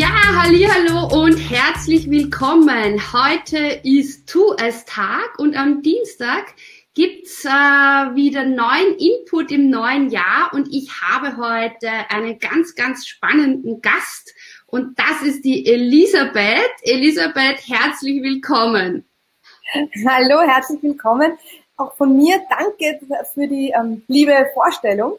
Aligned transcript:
Ja, 0.00 0.06
hallo 0.32 1.24
und 1.24 1.36
herzlich 1.38 2.08
willkommen. 2.08 3.00
Heute 3.12 3.80
ist 3.82 4.28
Tu 4.28 4.54
es 4.56 4.84
Tag 4.84 5.40
und 5.40 5.56
am 5.56 5.82
Dienstag 5.82 6.54
gibt's 6.94 7.44
äh, 7.44 7.48
wieder 7.48 8.44
neuen 8.44 8.96
Input 8.96 9.50
im 9.50 9.70
neuen 9.70 10.08
Jahr 10.08 10.50
und 10.52 10.68
ich 10.70 10.88
habe 11.02 11.36
heute 11.36 11.90
einen 12.10 12.38
ganz, 12.38 12.76
ganz 12.76 13.08
spannenden 13.08 13.82
Gast 13.82 14.32
und 14.66 14.96
das 14.96 15.22
ist 15.22 15.44
die 15.44 15.66
Elisabeth. 15.66 16.70
Elisabeth, 16.82 17.66
herzlich 17.66 18.22
willkommen. 18.22 19.04
Hallo, 20.06 20.42
herzlich 20.42 20.80
willkommen. 20.80 21.36
Auch 21.76 21.96
von 21.96 22.16
mir 22.16 22.40
danke 22.48 23.00
für 23.34 23.48
die 23.48 23.74
ähm, 23.76 24.04
liebe 24.06 24.46
Vorstellung. 24.54 25.18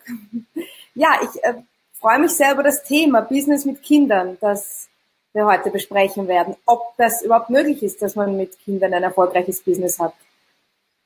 Ja, 0.96 1.20
ich 1.22 1.44
äh, 1.44 1.56
freue 2.00 2.20
mich 2.20 2.32
sehr 2.32 2.54
über 2.54 2.64
das 2.64 2.84
Thema 2.84 3.22
Business 3.22 3.66
mit 3.66 3.84
Kindern, 3.84 4.38
das 4.42 4.90
wir 5.34 5.46
heute 5.46 5.70
besprechen 5.70 6.28
werden. 6.28 6.56
Ob 6.66 6.96
das 6.98 7.22
überhaupt 7.22 7.50
möglich 7.50 7.84
ist, 7.84 8.02
dass 8.02 8.16
man 8.16 8.36
mit 8.38 8.58
Kindern 8.60 8.94
ein 8.94 9.04
erfolgreiches 9.04 9.62
Business 9.62 10.00
hat. 10.00 10.14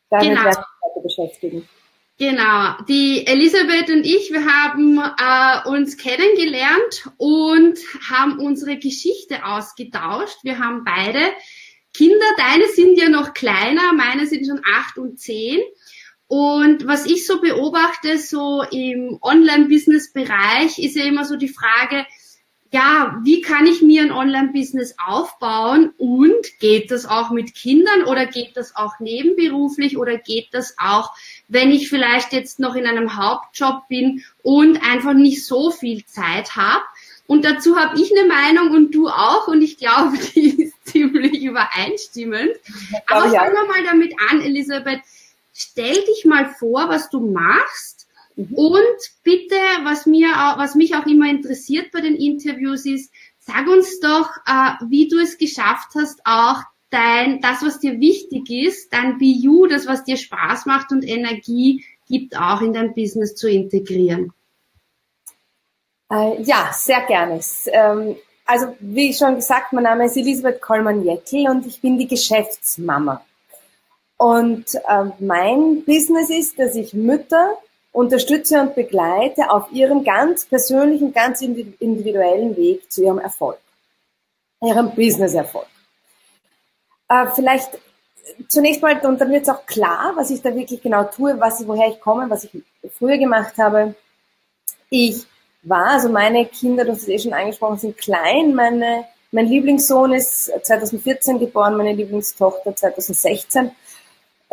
Damit 0.09 0.29
genau. 0.29 0.43
werden 0.43 0.63
wir 0.63 0.89
heute 0.89 1.01
beschäftigen. 1.01 1.69
Genau, 2.19 2.75
die 2.87 3.25
Elisabeth 3.25 3.89
und 3.89 4.05
ich, 4.05 4.31
wir 4.31 4.45
haben 4.45 4.99
äh, 4.99 5.67
uns 5.67 5.97
kennengelernt 5.97 7.09
und 7.17 7.79
haben 8.09 8.39
unsere 8.39 8.77
Geschichte 8.77 9.43
ausgetauscht. 9.43 10.37
Wir 10.43 10.59
haben 10.59 10.85
beide 10.85 11.19
Kinder, 11.91 12.25
deine 12.37 12.67
sind 12.67 12.99
ja 12.99 13.09
noch 13.09 13.33
kleiner, 13.33 13.93
meine 13.93 14.27
sind 14.27 14.45
schon 14.47 14.61
acht 14.63 14.97
und 14.99 15.19
zehn. 15.19 15.59
Und 16.33 16.87
was 16.87 17.05
ich 17.05 17.27
so 17.27 17.39
beobachte, 17.41 18.17
so 18.17 18.63
im 18.71 19.19
Online-Business-Bereich, 19.21 20.79
ist 20.79 20.95
ja 20.95 21.03
immer 21.03 21.25
so 21.25 21.35
die 21.35 21.47
Frage, 21.47 22.07
ja, 22.71 23.21
wie 23.23 23.41
kann 23.41 23.67
ich 23.67 23.83
mir 23.83 24.01
ein 24.01 24.11
Online-Business 24.11 24.95
aufbauen 24.97 25.93
und 25.99 26.59
geht 26.59 26.89
das 26.89 27.05
auch 27.05 27.29
mit 27.29 27.53
Kindern 27.53 28.05
oder 28.05 28.25
geht 28.25 28.57
das 28.57 28.75
auch 28.75 28.99
nebenberuflich 28.99 29.95
oder 29.95 30.17
geht 30.17 30.47
das 30.53 30.75
auch, 30.79 31.11
wenn 31.49 31.69
ich 31.69 31.87
vielleicht 31.87 32.33
jetzt 32.33 32.59
noch 32.59 32.73
in 32.73 32.87
einem 32.87 33.15
Hauptjob 33.15 33.87
bin 33.87 34.23
und 34.41 34.83
einfach 34.83 35.13
nicht 35.13 35.45
so 35.45 35.69
viel 35.69 36.03
Zeit 36.07 36.55
habe? 36.55 36.83
Und 37.27 37.45
dazu 37.45 37.77
habe 37.77 38.01
ich 38.01 38.11
eine 38.11 38.27
Meinung 38.27 38.71
und 38.71 38.95
du 38.95 39.07
auch 39.07 39.47
und 39.47 39.61
ich 39.61 39.77
glaube, 39.77 40.17
die 40.33 40.63
ist 40.63 40.83
ziemlich 40.83 41.43
übereinstimmend. 41.43 42.53
Aber 43.05 43.29
fangen 43.29 43.53
wir 43.53 43.67
mal 43.67 43.83
damit 43.83 44.15
an, 44.31 44.41
Elisabeth 44.41 45.01
stell 45.53 46.03
dich 46.05 46.25
mal 46.25 46.49
vor, 46.49 46.89
was 46.89 47.09
du 47.09 47.19
machst. 47.19 48.07
Mhm. 48.35 48.53
Und 48.53 48.97
bitte, 49.23 49.55
was 49.83 50.05
mir, 50.05 50.27
was 50.57 50.75
mich 50.75 50.95
auch 50.95 51.05
immer 51.05 51.29
interessiert 51.29 51.91
bei 51.91 52.01
den 52.01 52.15
Interviews 52.15 52.85
ist, 52.85 53.11
sag 53.39 53.67
uns 53.67 53.99
doch, 53.99 54.29
äh, 54.47 54.73
wie 54.89 55.07
du 55.07 55.19
es 55.19 55.37
geschafft 55.37 55.89
hast, 55.95 56.21
auch 56.25 56.61
dein, 56.89 57.41
das, 57.41 57.61
was 57.63 57.79
dir 57.79 57.99
wichtig 57.99 58.49
ist, 58.49 58.91
dein 58.93 59.17
BU, 59.17 59.67
das, 59.67 59.87
was 59.87 60.03
dir 60.03 60.17
Spaß 60.17 60.65
macht 60.65 60.91
und 60.91 61.03
Energie 61.03 61.83
gibt, 62.07 62.37
auch 62.37 62.61
in 62.61 62.73
dein 62.73 62.93
Business 62.93 63.35
zu 63.35 63.49
integrieren. 63.49 64.33
Äh, 66.11 66.41
ja, 66.43 66.71
sehr 66.73 67.01
gerne. 67.01 67.39
Ähm, 67.67 68.15
also, 68.45 68.75
wie 68.79 69.13
schon 69.13 69.35
gesagt, 69.35 69.73
mein 69.73 69.83
Name 69.83 70.05
ist 70.05 70.17
Elisabeth 70.17 70.61
Kollmann-Jeckel 70.61 71.49
und 71.49 71.65
ich 71.65 71.81
bin 71.81 71.97
die 71.97 72.07
Geschäftsmama. 72.07 73.23
Und 74.17 74.75
äh, 74.75 75.05
mein 75.19 75.83
Business 75.85 76.29
ist, 76.29 76.59
dass 76.59 76.75
ich 76.75 76.93
Mütter 76.93 77.57
unterstütze 77.91 78.59
und 78.59 78.75
begleite 78.75 79.49
auf 79.49 79.71
ihrem 79.71 80.03
ganz 80.03 80.45
persönlichen, 80.45 81.13
ganz 81.13 81.41
individuellen 81.41 82.55
Weg 82.57 82.91
zu 82.91 83.03
ihrem 83.03 83.19
Erfolg, 83.19 83.59
ihrem 84.61 84.93
Business-Erfolg. 84.95 85.67
Äh, 87.09 87.27
vielleicht 87.35 87.77
zunächst 88.47 88.81
mal, 88.81 88.99
und 89.05 89.19
dann 89.19 89.31
wird 89.31 89.43
es 89.43 89.49
auch 89.49 89.65
klar, 89.65 90.13
was 90.15 90.31
ich 90.31 90.41
da 90.41 90.55
wirklich 90.55 90.81
genau 90.81 91.03
tue, 91.03 91.39
was, 91.39 91.65
woher 91.67 91.89
ich 91.89 91.99
komme, 91.99 92.29
was 92.29 92.45
ich 92.45 92.63
früher 92.97 93.17
gemacht 93.17 93.57
habe. 93.57 93.95
Ich 94.89 95.25
war, 95.63 95.91
also 95.91 96.09
meine 96.09 96.45
Kinder, 96.45 96.85
du 96.85 96.91
hast 96.91 97.03
es 97.03 97.07
eh 97.07 97.19
schon 97.19 97.33
angesprochen, 97.33 97.77
sind 97.77 97.97
klein. 97.97 98.55
Meine, 98.55 99.05
mein 99.31 99.47
Lieblingssohn 99.47 100.13
ist 100.13 100.51
2014 100.63 101.39
geboren, 101.39 101.77
meine 101.77 101.93
Lieblingstochter 101.93 102.75
2016. 102.75 103.71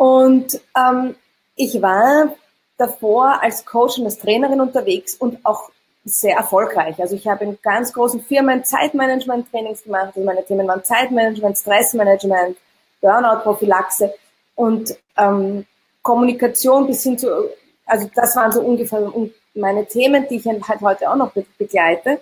Und 0.01 0.59
ähm, 0.75 1.15
ich 1.55 1.79
war 1.79 2.33
davor 2.79 3.43
als 3.43 3.67
Coach 3.67 3.99
und 3.99 4.05
als 4.05 4.17
Trainerin 4.17 4.59
unterwegs 4.59 5.13
und 5.13 5.45
auch 5.45 5.69
sehr 6.03 6.37
erfolgreich. 6.37 6.99
Also 6.99 7.15
ich 7.15 7.27
habe 7.27 7.43
in 7.43 7.59
ganz 7.61 7.93
großen 7.93 8.23
Firmen 8.23 8.63
Zeitmanagement-Trainings 8.65 9.83
gemacht. 9.83 10.13
Also 10.15 10.21
meine 10.21 10.43
Themen 10.43 10.67
waren 10.67 10.83
Zeitmanagement, 10.83 11.55
Stressmanagement, 11.55 12.57
Burnout-Prophylaxe 12.99 14.11
und 14.55 14.97
ähm, 15.17 15.67
Kommunikation 16.01 16.87
bis 16.87 17.03
hin 17.03 17.19
zu, 17.19 17.51
also 17.85 18.09
das 18.15 18.35
waren 18.35 18.51
so 18.51 18.61
ungefähr 18.61 19.07
meine 19.53 19.85
Themen, 19.85 20.25
die 20.27 20.37
ich 20.37 20.47
halt 20.47 20.81
heute 20.81 21.11
auch 21.11 21.15
noch 21.15 21.31
begleite. 21.59 22.19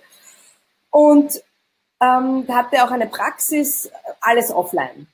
Und 0.90 1.42
ähm, 2.02 2.44
hatte 2.46 2.84
auch 2.84 2.90
eine 2.90 3.06
Praxis, 3.06 3.90
alles 4.20 4.52
offline. 4.52 5.06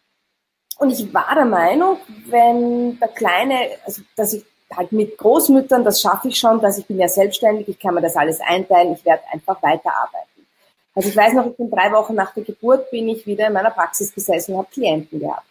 Und 0.79 0.91
ich 0.91 1.13
war 1.13 1.35
der 1.35 1.47
Meinung, 1.47 1.99
wenn 2.27 2.99
der 2.99 3.09
Kleine, 3.09 3.55
also 3.85 4.03
dass 4.17 4.35
ich 4.35 4.45
halt 4.75 4.93
mit 4.93 5.17
Großmüttern, 5.17 5.85
das 5.85 6.01
schaffe 6.01 6.29
ich 6.29 6.39
schon, 6.39 6.61
dass 6.61 6.79
ich 6.79 6.87
bin 6.87 6.99
ja 6.99 7.09
selbstständig, 7.09 7.69
ich 7.69 7.79
kann 7.79 7.95
mir 7.95 8.03
das 8.03 8.17
alles 8.17 8.41
einteilen, 8.41 8.93
ich 8.93 9.05
werde 9.05 9.23
einfach 9.33 9.63
weiterarbeiten. 9.63 10.47
Also 10.95 11.09
ich 11.09 11.17
weiß 11.17 11.35
noch, 11.35 11.47
ich 11.47 11.57
bin 11.57 11.71
drei 11.71 11.93
Wochen 11.93 12.15
nach 12.15 12.33
der 12.35 12.43
Geburt, 12.43 12.91
bin 12.91 13.09
ich 13.09 13.27
wieder 13.27 13.47
in 13.47 13.53
meiner 13.53 13.71
Praxis 13.71 14.15
gesessen 14.15 14.53
und 14.53 14.59
habe 14.59 14.69
Klienten 14.73 15.21
gehabt. 15.21 15.47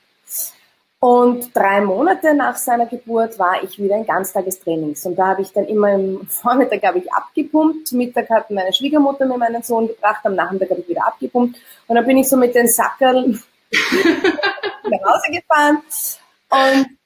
Und 0.99 1.55
drei 1.55 1.81
Monate 1.81 2.33
nach 2.33 2.55
seiner 2.55 2.87
Geburt 2.87 3.37
war 3.37 3.63
ich 3.63 3.77
wieder 3.77 3.95
in 3.95 4.07
Ganztagestrainings. 4.07 5.05
Und 5.05 5.17
da 5.17 5.27
habe 5.27 5.43
ich 5.43 5.51
dann 5.53 5.65
immer 5.65 5.91
im 5.93 6.25
Vormittag 6.29 6.83
habe 6.83 6.99
ich 6.99 7.13
abgepumpt, 7.13 7.91
Mittag 7.91 8.29
hat 8.29 8.49
meine 8.49 8.73
Schwiegermutter 8.73 9.25
mir 9.25 9.37
meinen 9.37 9.61
Sohn 9.61 9.87
gebracht, 9.87 10.21
am 10.23 10.35
Nachmittag 10.35 10.71
habe 10.71 10.81
ich 10.81 10.89
wieder 10.89 11.05
abgepumpt. 11.05 11.57
Und 11.87 11.95
dann 11.95 12.05
bin 12.05 12.17
ich 12.17 12.27
so 12.27 12.37
mit 12.37 12.55
den 12.55 12.67
Sackerl 12.67 13.39
nach 14.89 15.13
Hause 15.13 15.31
gefahren 15.31 15.81
und 16.49 16.97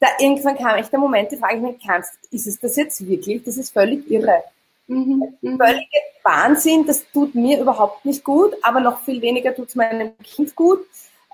da 0.00 0.08
irgendwann 0.18 0.56
kam 0.56 0.76
echt 0.76 0.92
der 0.92 0.98
Moment, 0.98 1.32
die 1.32 1.36
frage 1.36 1.56
ich 1.56 1.62
mich, 1.62 1.76
kannst, 1.84 2.12
ist 2.30 2.46
es 2.46 2.58
das 2.58 2.76
jetzt 2.76 3.06
wirklich? 3.06 3.42
Das 3.44 3.56
ist 3.56 3.72
völlig 3.72 4.10
irre. 4.10 4.44
Mhm, 4.88 5.36
mhm. 5.40 5.58
Völlige 5.58 5.86
Wahnsinn, 6.22 6.86
das 6.86 7.04
tut 7.12 7.34
mir 7.34 7.60
überhaupt 7.60 8.04
nicht 8.04 8.22
gut, 8.22 8.54
aber 8.62 8.80
noch 8.80 9.00
viel 9.00 9.22
weniger 9.22 9.54
tut 9.54 9.68
es 9.68 9.74
meinem 9.74 10.16
Kind 10.18 10.54
gut. 10.54 10.80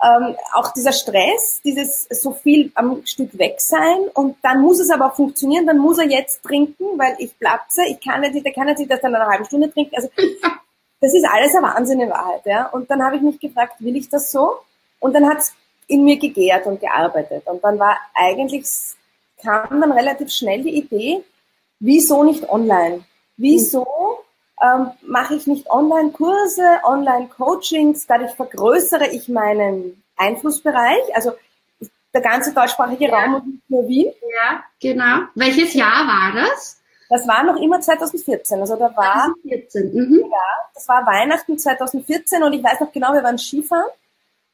Ähm, 0.03 0.35
auch 0.55 0.73
dieser 0.73 0.93
Stress, 0.93 1.61
dieses 1.65 2.09
so 2.11 2.33
viel 2.33 2.73
am 2.75 3.07
Stück 3.07 3.39
weg 3.39 3.61
sein 3.61 4.09
und 4.15 4.37
dann 4.43 4.61
muss 4.61 4.81
es 4.81 4.91
aber 4.91 5.07
auch 5.07 5.15
funktionieren, 5.15 5.67
dann 5.67 5.79
muss 5.79 5.99
er 5.99 6.09
jetzt 6.09 6.43
trinken, 6.43 6.99
weil 6.99 7.15
ich 7.19 7.39
platze, 7.39 7.83
ich 7.89 8.01
kann 8.01 8.21
nicht, 8.21 8.45
der 8.45 8.53
kann 8.53 8.67
nicht 8.67 8.91
das 8.91 9.01
dann 9.01 9.13
in 9.13 9.17
einer 9.17 9.31
halben 9.31 9.45
Stunde 9.45 9.73
trinken. 9.73 9.95
Also 9.95 10.09
das 11.01 11.15
ist 11.15 11.25
alles 11.25 11.55
ein 11.55 11.63
Wahnsinn 11.63 12.01
in 12.01 12.11
Wahrheit. 12.11 12.45
Ja? 12.47 12.67
Und 12.69 12.91
dann 12.91 13.03
habe 13.03 13.17
ich 13.17 13.23
mich 13.23 13.39
gefragt, 13.39 13.75
will 13.79 13.95
ich 13.95 14.09
das 14.09 14.33
so? 14.33 14.57
Und 14.99 15.15
dann 15.15 15.29
hat 15.29 15.39
es 15.39 15.55
in 15.93 16.05
mir 16.05 16.19
gegärt 16.19 16.67
und 16.67 16.81
gearbeitet. 16.81 17.47
Und 17.47 17.63
dann 17.63 17.79
war 17.79 17.99
eigentlich, 18.15 18.65
kam 19.43 19.81
dann 19.81 19.93
relativ 19.93 20.31
schnell 20.31 20.63
die 20.63 20.77
Idee, 20.79 21.23
wieso 21.79 22.25
nicht 22.25 22.49
online? 22.49 23.05
Wieso 23.37 23.87
ähm, 24.63 24.91
mache 25.03 25.35
ich 25.35 25.47
nicht 25.47 25.69
Online-Kurse, 25.71 26.81
Online-Coachings? 26.85 28.07
Dadurch 28.07 28.33
vergrößere 28.33 29.09
ich 29.09 29.29
meinen 29.29 30.03
Einflussbereich. 30.17 31.15
Also 31.15 31.33
der 32.15 32.23
ganze 32.23 32.55
deutschsprachige 32.55 33.09
ja. 33.09 33.19
Raum 33.19 33.35
und 33.35 33.47
nicht 33.47 33.71
nur 33.71 33.89
Wien. 33.89 34.13
Ja, 34.35 34.65
genau. 34.81 35.27
Welches 35.35 35.75
Jahr 35.75 36.07
war 36.07 36.33
das? 36.35 36.81
Das 37.09 37.29
war 37.29 37.45
noch 37.45 37.61
immer 37.61 37.81
2014. 37.81 38.61
Also 38.61 38.77
da 38.77 38.97
war 38.97 39.35
2014. 39.45 39.93
Mhm. 39.93 40.21
Ja, 40.21 40.71
das 40.75 40.89
war 40.89 41.05
Weihnachten 41.05 41.59
2014 41.59 42.43
und 42.43 42.55
ich 42.55 42.65
weiß 42.65 42.81
noch 42.81 42.93
genau, 42.93 43.13
wir 43.13 43.23
waren 43.23 43.39
Skifahren 43.39 43.91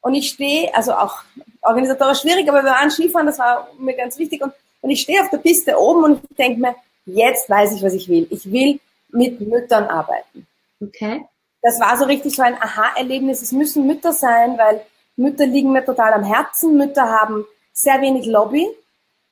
und 0.01 0.15
ich 0.15 0.29
stehe, 0.29 0.73
also 0.75 0.93
auch 0.93 1.23
organisatorisch 1.61 2.21
schwierig, 2.21 2.47
aber 2.49 2.63
wir 2.63 2.71
waren 2.71 2.91
Skifahren, 2.91 3.27
das 3.27 3.39
war 3.39 3.69
mir 3.77 3.95
ganz 3.95 4.17
wichtig. 4.17 4.41
Und, 4.41 4.53
und 4.81 4.89
ich 4.89 5.01
stehe 5.01 5.21
auf 5.21 5.29
der 5.29 5.39
Piste 5.39 5.77
oben 5.77 6.03
und 6.03 6.23
ich 6.29 6.37
denke 6.37 6.61
mir, 6.61 6.75
jetzt 7.05 7.49
weiß 7.49 7.75
ich, 7.75 7.83
was 7.83 7.93
ich 7.93 8.07
will. 8.07 8.27
Ich 8.29 8.51
will 8.51 8.79
mit 9.09 9.41
Müttern 9.41 9.85
arbeiten. 9.85 10.47
Okay. 10.81 11.25
Das 11.61 11.79
war 11.79 11.97
so 11.97 12.05
richtig 12.05 12.35
so 12.35 12.41
ein 12.41 12.55
Aha-Erlebnis. 12.55 13.41
Es 13.41 13.51
müssen 13.51 13.85
Mütter 13.85 14.13
sein, 14.13 14.57
weil 14.57 14.81
Mütter 15.17 15.45
liegen 15.45 15.73
mir 15.73 15.83
total 15.83 16.13
am 16.13 16.23
Herzen. 16.23 16.77
Mütter 16.77 17.09
haben 17.09 17.45
sehr 17.73 18.01
wenig 18.01 18.25
Lobby. 18.25 18.67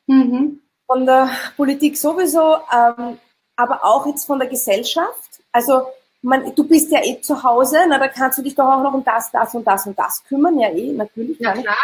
Mhm. 0.07 0.59
Von 0.85 1.05
der 1.05 1.29
Politik 1.55 1.97
sowieso, 1.97 2.57
ähm, 2.73 3.19
aber 3.55 3.83
auch 3.83 4.05
jetzt 4.05 4.25
von 4.25 4.39
der 4.39 4.49
Gesellschaft. 4.49 5.41
Also 5.51 5.85
man, 6.21 6.53
du 6.55 6.63
bist 6.63 6.91
ja 6.91 7.03
eh 7.03 7.21
zu 7.21 7.43
Hause, 7.43 7.77
na, 7.87 7.97
da 7.99 8.07
kannst 8.07 8.37
du 8.37 8.41
dich 8.41 8.55
doch 8.55 8.65
auch 8.65 8.81
noch 8.81 8.93
um 8.93 9.03
das, 9.03 9.31
das 9.31 9.53
und 9.53 9.65
das 9.65 9.85
und 9.85 9.97
das 9.97 10.23
kümmern. 10.25 10.59
Ja, 10.59 10.69
eh, 10.69 10.91
natürlich. 10.91 11.39
Ja, 11.39 11.53
klar. 11.53 11.77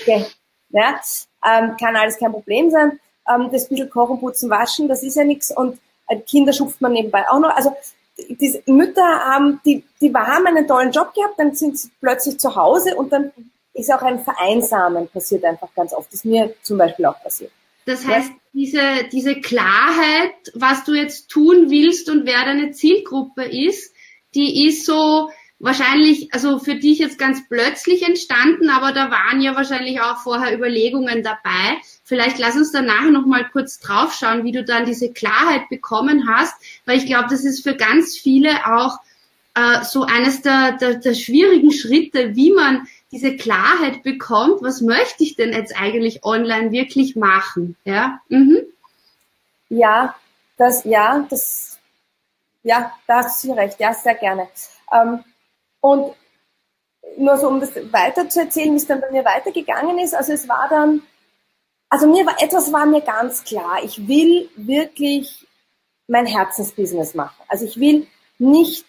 okay. 0.00 0.26
ja, 0.70 1.00
ähm, 1.44 1.76
kann 1.78 1.96
alles 1.96 2.18
kein 2.18 2.32
Problem 2.32 2.70
sein. 2.70 3.00
Ähm, 3.28 3.48
das 3.50 3.68
bisschen 3.68 3.90
Kochen, 3.90 4.20
Putzen, 4.20 4.50
Waschen, 4.50 4.88
das 4.88 5.02
ist 5.02 5.16
ja 5.16 5.24
nichts. 5.24 5.50
Und 5.50 5.78
äh, 6.08 6.18
Kinder 6.20 6.52
schupft 6.52 6.80
man 6.80 6.92
nebenbei 6.92 7.28
auch 7.28 7.38
noch. 7.38 7.54
Also 7.54 7.74
die 8.18 8.62
Mütter 8.66 9.02
haben, 9.02 9.60
die, 9.64 9.84
die 10.00 10.12
haben 10.14 10.46
einen 10.46 10.66
tollen 10.66 10.90
Job 10.90 11.12
gehabt, 11.12 11.38
dann 11.38 11.54
sind 11.54 11.78
sie 11.78 11.90
plötzlich 12.00 12.38
zu 12.38 12.54
Hause 12.54 12.96
und 12.96 13.12
dann 13.12 13.32
ist 13.74 13.92
auch 13.92 14.00
ein 14.02 14.24
Vereinsamen 14.24 15.08
passiert 15.08 15.44
einfach 15.44 15.68
ganz 15.74 15.92
oft. 15.92 16.08
Das 16.08 16.20
ist 16.20 16.24
mir 16.24 16.54
zum 16.62 16.78
Beispiel 16.78 17.04
auch 17.04 17.22
passiert. 17.22 17.52
Das 17.86 18.04
heißt, 18.04 18.30
ja. 18.30 18.36
diese, 18.52 19.08
diese 19.12 19.40
Klarheit, 19.40 20.34
was 20.54 20.84
du 20.84 20.92
jetzt 20.92 21.30
tun 21.30 21.70
willst 21.70 22.10
und 22.10 22.26
wer 22.26 22.44
deine 22.44 22.72
Zielgruppe 22.72 23.44
ist, 23.44 23.94
die 24.34 24.66
ist 24.66 24.84
so 24.84 25.30
wahrscheinlich, 25.58 26.34
also 26.34 26.58
für 26.58 26.74
dich 26.74 26.98
jetzt 26.98 27.18
ganz 27.18 27.48
plötzlich 27.48 28.02
entstanden, 28.02 28.68
aber 28.68 28.92
da 28.92 29.10
waren 29.10 29.40
ja 29.40 29.54
wahrscheinlich 29.54 30.00
auch 30.00 30.18
vorher 30.18 30.54
Überlegungen 30.54 31.22
dabei. 31.22 31.78
Vielleicht 32.04 32.38
lass 32.38 32.56
uns 32.56 32.72
dann 32.72 32.86
nachher 32.86 33.10
noch 33.10 33.24
mal 33.24 33.48
kurz 33.50 33.78
draufschauen, 33.78 34.44
wie 34.44 34.52
du 34.52 34.64
dann 34.64 34.84
diese 34.84 35.12
Klarheit 35.12 35.68
bekommen 35.70 36.28
hast, 36.28 36.54
weil 36.84 36.98
ich 36.98 37.06
glaube, 37.06 37.28
das 37.30 37.44
ist 37.44 37.62
für 37.62 37.74
ganz 37.74 38.18
viele 38.18 38.50
auch 38.66 38.98
äh, 39.56 39.82
so 39.84 40.02
eines 40.02 40.42
der, 40.42 40.72
der, 40.72 40.94
der 40.94 41.14
schwierigen 41.14 41.72
Schritte, 41.72 42.36
wie 42.36 42.52
man 42.52 42.86
diese 43.10 43.36
Klarheit 43.36 44.02
bekommt, 44.02 44.62
was 44.62 44.82
möchte 44.82 45.24
ich 45.24 45.34
denn 45.34 45.52
jetzt 45.52 45.74
eigentlich 45.76 46.24
online 46.24 46.70
wirklich 46.70 47.16
machen? 47.16 47.76
Ja, 47.84 48.20
mhm. 48.28 48.58
ja 49.68 50.14
das, 50.58 50.84
ja, 50.84 51.26
das, 51.28 51.78
ja, 52.62 52.92
da 53.06 53.24
hast 53.24 53.42
du 53.44 53.52
recht, 53.52 53.80
ja, 53.80 53.94
sehr 53.94 54.14
gerne. 54.14 54.48
Ähm, 54.92 55.24
und 55.80 56.14
nur 57.16 57.38
so, 57.38 57.48
um 57.48 57.60
das 57.60 57.74
weiter 57.92 58.28
zu 58.28 58.40
erzählen, 58.40 58.72
wie 58.72 58.76
es 58.76 58.86
dann 58.86 59.00
bei 59.00 59.10
mir 59.10 59.24
weitergegangen 59.24 59.98
ist, 59.98 60.14
also 60.14 60.32
es 60.32 60.48
war 60.48 60.66
dann, 60.68 61.02
also 61.88 62.06
mir 62.06 62.26
war, 62.26 62.42
etwas 62.42 62.72
war 62.72 62.84
mir 62.84 63.00
ganz 63.00 63.44
klar, 63.44 63.78
ich 63.82 64.06
will 64.06 64.50
wirklich 64.56 65.46
mein 66.08 66.26
Herzensbusiness 66.26 67.14
machen. 67.14 67.40
Also 67.48 67.64
ich 67.64 67.78
will 67.78 68.06
nicht, 68.38 68.84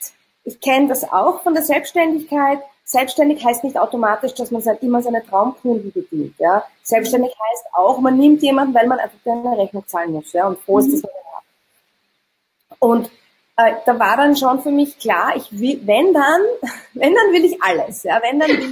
ich 0.48 0.62
kenne 0.62 0.88
das 0.88 1.04
auch 1.04 1.44
von 1.44 1.54
der 1.54 1.64
Selbstständigkeit, 1.64 2.60
Selbstständig 2.90 3.44
heißt 3.44 3.66
nicht 3.66 3.78
automatisch, 3.78 4.34
dass 4.36 4.50
man 4.50 4.64
immer 4.80 5.04
seine 5.04 5.22
Traumkunden 5.22 5.92
bedient. 5.92 6.36
Ja? 6.40 6.64
Selbstständig 6.84 7.32
heißt 7.32 7.66
auch, 7.74 8.00
man 8.00 8.18
nimmt 8.18 8.42
jemanden, 8.42 8.74
weil 8.74 8.88
man 8.88 8.98
einfach 8.98 9.18
eine 9.26 9.58
Rechnung 9.58 9.86
zahlen 9.88 10.14
muss. 10.14 10.32
Ja? 10.32 10.48
Und 10.48 10.58
froh 10.62 10.80
ist, 10.80 10.94
den 10.94 11.04
hat. 11.04 11.44
Und 12.80 13.12
äh, 13.58 13.74
da 13.86 14.00
war 14.00 14.16
dann 14.16 14.38
schon 14.38 14.62
für 14.62 14.72
mich 14.72 14.98
klar, 15.00 15.36
ich 15.36 15.52
will, 15.52 15.82
wenn 15.84 16.14
dann, 16.14 16.42
wenn 16.94 17.14
dann 17.14 17.34
will 17.34 17.44
ich 17.44 17.62
alles. 17.62 18.04
Ja? 18.04 18.22
Wenn 18.22 18.40
dann 18.40 18.52
will 18.52 18.72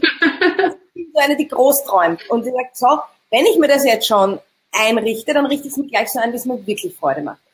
ich 0.93 1.07
so 1.13 1.19
eine, 1.19 1.35
die 1.35 1.49
groß 1.49 1.83
träumt. 1.83 2.21
Und 2.29 2.45
die 2.45 2.51
sagt, 2.51 2.77
so, 2.77 2.87
wenn 3.31 3.45
ich 3.45 3.57
mir 3.57 3.67
das 3.67 3.83
jetzt 3.83 4.07
schon 4.07 4.39
einrichte, 4.71 5.33
dann 5.33 5.45
richte 5.45 5.67
ich 5.67 5.73
es 5.73 5.77
mir 5.77 5.87
gleich 5.87 6.09
so 6.09 6.19
ein, 6.19 6.31
wie 6.31 6.37
es 6.37 6.45
mir 6.45 6.65
wirklich 6.65 6.95
Freude 6.95 7.21
macht 7.21 7.44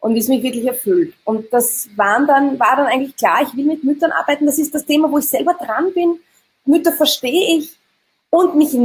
und 0.00 0.16
es 0.16 0.28
mich 0.28 0.42
wirklich 0.42 0.66
erfüllt. 0.66 1.14
Und 1.24 1.52
das 1.52 1.88
waren 1.96 2.26
dann, 2.26 2.58
war 2.58 2.76
dann 2.76 2.86
eigentlich 2.86 3.16
klar, 3.16 3.42
ich 3.42 3.56
will 3.56 3.64
mit 3.64 3.84
Müttern 3.84 4.12
arbeiten. 4.12 4.46
Das 4.46 4.58
ist 4.58 4.74
das 4.74 4.84
Thema, 4.84 5.10
wo 5.10 5.18
ich 5.18 5.28
selber 5.28 5.54
dran 5.54 5.92
bin. 5.92 6.20
Mütter 6.64 6.92
verstehe 6.92 7.58
ich 7.58 7.76
und 8.30 8.56
mich 8.56 8.76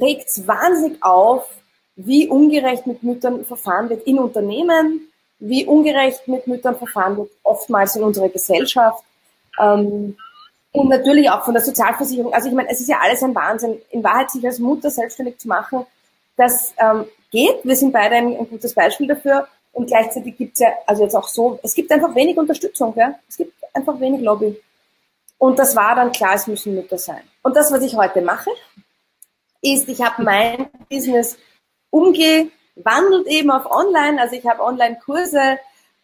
regt 0.00 0.28
es 0.28 0.46
wahnsinnig 0.46 1.02
auf, 1.02 1.48
wie 1.96 2.28
ungerecht 2.28 2.86
mit 2.86 3.02
Müttern 3.02 3.44
verfahren 3.44 3.88
wird 3.88 4.06
in 4.06 4.18
Unternehmen, 4.18 5.08
wie 5.38 5.66
ungerecht 5.66 6.26
mit 6.28 6.46
Müttern 6.46 6.76
verfahren 6.76 7.16
wird, 7.16 7.30
oftmals 7.42 7.96
in 7.96 8.02
unserer 8.02 8.28
Gesellschaft. 8.28 9.04
Ähm, 9.60 10.16
und 10.72 10.88
natürlich 10.88 11.28
auch 11.30 11.44
von 11.44 11.54
der 11.54 11.62
Sozialversicherung. 11.62 12.32
Also 12.32 12.48
ich 12.48 12.54
meine, 12.54 12.70
es 12.70 12.80
ist 12.80 12.88
ja 12.88 12.98
alles 13.00 13.22
ein 13.22 13.34
Wahnsinn. 13.34 13.78
In 13.90 14.02
Wahrheit 14.02 14.30
sich 14.30 14.44
als 14.44 14.58
Mutter 14.58 14.90
selbstständig 14.90 15.38
zu 15.38 15.48
machen, 15.48 15.86
das 16.36 16.72
ähm, 16.78 17.04
geht. 17.30 17.62
Wir 17.62 17.76
sind 17.76 17.92
beide 17.92 18.16
ein, 18.16 18.36
ein 18.36 18.48
gutes 18.48 18.74
Beispiel 18.74 19.06
dafür. 19.06 19.46
Und 19.72 19.86
gleichzeitig 19.86 20.36
gibt's 20.36 20.60
ja, 20.60 20.68
also 20.86 21.02
jetzt 21.04 21.14
auch 21.14 21.28
so, 21.28 21.58
es 21.62 21.74
gibt 21.74 21.90
einfach 21.90 22.14
wenig 22.14 22.36
Unterstützung, 22.36 22.92
ja? 22.96 23.14
es 23.28 23.36
gibt 23.36 23.52
einfach 23.72 23.98
wenig 23.98 24.20
Lobby. 24.20 24.60
Und 25.38 25.58
das 25.58 25.74
war 25.74 25.96
dann 25.96 26.12
klar, 26.12 26.34
es 26.34 26.46
müssen 26.46 26.74
Mütter 26.74 26.98
sein. 26.98 27.22
Und 27.42 27.56
das, 27.56 27.72
was 27.72 27.82
ich 27.82 27.96
heute 27.96 28.20
mache, 28.20 28.50
ist, 29.60 29.88
ich 29.88 30.00
habe 30.02 30.22
mein 30.22 30.68
Business 30.88 31.38
umgewandelt 31.90 33.26
eben 33.26 33.50
auf 33.50 33.70
Online. 33.70 34.20
Also 34.20 34.36
ich 34.36 34.46
habe 34.46 34.62
Online-Kurse, 34.62 35.58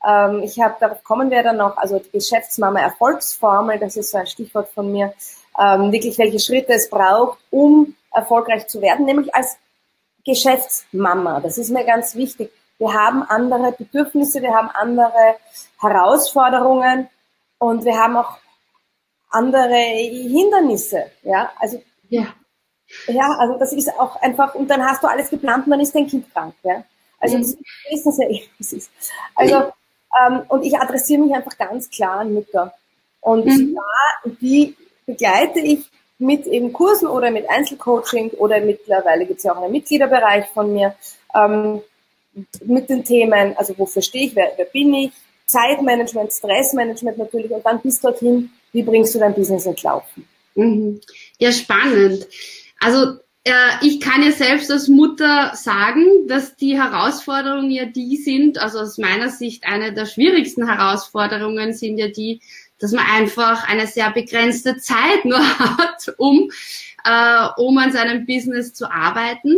ähm, 0.07 0.43
ich 0.43 0.59
habe, 0.61 0.77
darauf 0.81 1.05
kommen 1.05 1.31
wir 1.31 1.43
dann 1.43 1.57
noch, 1.57 1.77
also 1.77 2.01
Geschäftsmama 2.13 2.81
Erfolgsformel, 2.81 3.79
das 3.79 3.97
ist 3.97 4.11
so 4.11 4.19
ein 4.19 4.27
Stichwort 4.27 4.71
von 4.71 4.91
mir, 4.91 5.13
ähm, 5.59 5.93
wirklich 5.93 6.19
welche 6.19 6.39
Schritte 6.39 6.73
es 6.73 6.89
braucht, 6.89 7.39
um 7.51 7.95
erfolgreich 8.13 8.67
zu 8.69 8.81
werden, 8.81 9.07
nämlich 9.07 9.35
als 9.35 9.57
Geschäftsmama. 10.25 11.41
Das 11.41 11.59
ist 11.59 11.71
mir 11.71 11.85
ganz 11.85 12.15
wichtig. 12.15 12.51
Wir 12.79 12.93
haben 12.93 13.23
andere 13.23 13.73
Bedürfnisse, 13.73 14.41
wir 14.41 14.55
haben 14.55 14.71
andere 14.71 15.37
Herausforderungen 15.81 17.09
und 17.59 17.85
wir 17.85 17.99
haben 17.99 18.17
auch 18.17 18.39
andere 19.31 19.75
Hindernisse. 19.75 21.11
Ja, 21.23 21.51
also 21.59 21.83
ja. 22.09 22.29
Ja, 23.07 23.37
also 23.39 23.59
das 23.59 23.73
ist 23.73 23.93
auch 23.99 24.17
einfach, 24.23 24.55
und 24.55 24.69
dann 24.69 24.83
hast 24.83 25.03
du 25.03 25.09
alles 25.09 25.29
geplant 25.29 25.67
und 25.67 25.73
dann 25.73 25.81
ist 25.81 25.95
dein 25.95 26.07
Kind 26.07 26.33
krank. 26.33 26.55
Ja? 26.63 26.85
Also 27.21 27.37
mhm. 27.37 27.43
das 27.43 27.57
wissen 27.91 28.23
ja 28.23 28.29
eh, 28.29 28.43
was 28.59 28.73
ist. 28.73 28.91
Also, 29.35 29.73
ähm, 30.27 30.43
und 30.49 30.63
ich 30.65 30.79
adressiere 30.79 31.23
mich 31.23 31.35
einfach 31.35 31.57
ganz 31.59 31.91
klar 31.91 32.21
an 32.21 32.33
Mütter. 32.33 32.73
Und 33.21 33.45
mhm. 33.45 33.75
da, 33.75 34.31
die 34.41 34.75
begleite 35.05 35.61
ich 35.61 35.91
mit 36.19 36.47
eben 36.47 36.73
Kursen 36.73 37.09
oder 37.09 37.31
mit 37.31 37.49
Einzelcoaching 37.49 38.31
oder 38.31 38.61
mittlerweile 38.61 39.27
gibt 39.27 39.39
es 39.39 39.45
ja 39.45 39.53
auch 39.53 39.63
einen 39.63 39.73
Mitgliederbereich 39.73 40.47
von 40.49 40.73
mir. 40.73 40.95
Ähm, 41.35 41.83
mit 42.65 42.89
den 42.89 43.05
Themen, 43.05 43.57
also 43.57 43.77
wofür 43.79 44.03
stehe 44.03 44.27
ich, 44.27 44.37
wer, 44.37 44.53
wer 44.57 44.67
bin 44.67 44.95
ich, 44.95 45.11
Zeitmanagement, 45.47 46.33
Stressmanagement 46.33 47.19
natürlich 47.19 47.51
und 47.51 47.65
dann 47.65 47.81
bis 47.81 48.01
dorthin, 48.01 48.51
wie 48.73 48.83
bringst 48.83 49.15
du 49.15 49.19
dein 49.19 49.35
Business 49.35 49.67
ins 49.67 49.83
Laufen? 49.83 50.29
Mhm. 50.55 51.01
Ja, 51.39 51.53
spannend. 51.53 52.27
Also 52.81 53.19
äh, 53.45 53.53
ich 53.81 54.01
kann 54.01 54.23
ja 54.23 54.33
selbst 54.33 54.71
als 54.71 54.89
Mutter 54.89 55.53
sagen, 55.55 56.27
dass 56.27 56.57
die 56.57 56.77
Herausforderungen 56.79 57.71
ja 57.71 57.87
die 57.87 58.17
sind, 58.17 58.59
also 58.59 58.81
aus 58.81 58.99
meiner 58.99 59.31
Sicht 59.31 59.65
eine 59.67 59.95
der 59.95 60.07
schwierigsten 60.07 60.67
Herausforderungen 60.69 61.73
sind 61.73 61.99
ja 61.99 62.09
die, 62.09 62.41
dass 62.79 62.93
man 62.93 63.07
einfach 63.07 63.69
eine 63.69 63.87
sehr 63.87 64.11
begrenzte 64.11 64.77
Zeit 64.77 65.25
nur 65.25 65.39
hat, 65.59 66.15
um, 66.19 66.51
äh, 67.05 67.49
um 67.57 67.79
an 67.79 67.93
seinem 67.93 68.27
Business 68.27 68.75
zu 68.75 68.91
arbeiten. 68.91 69.57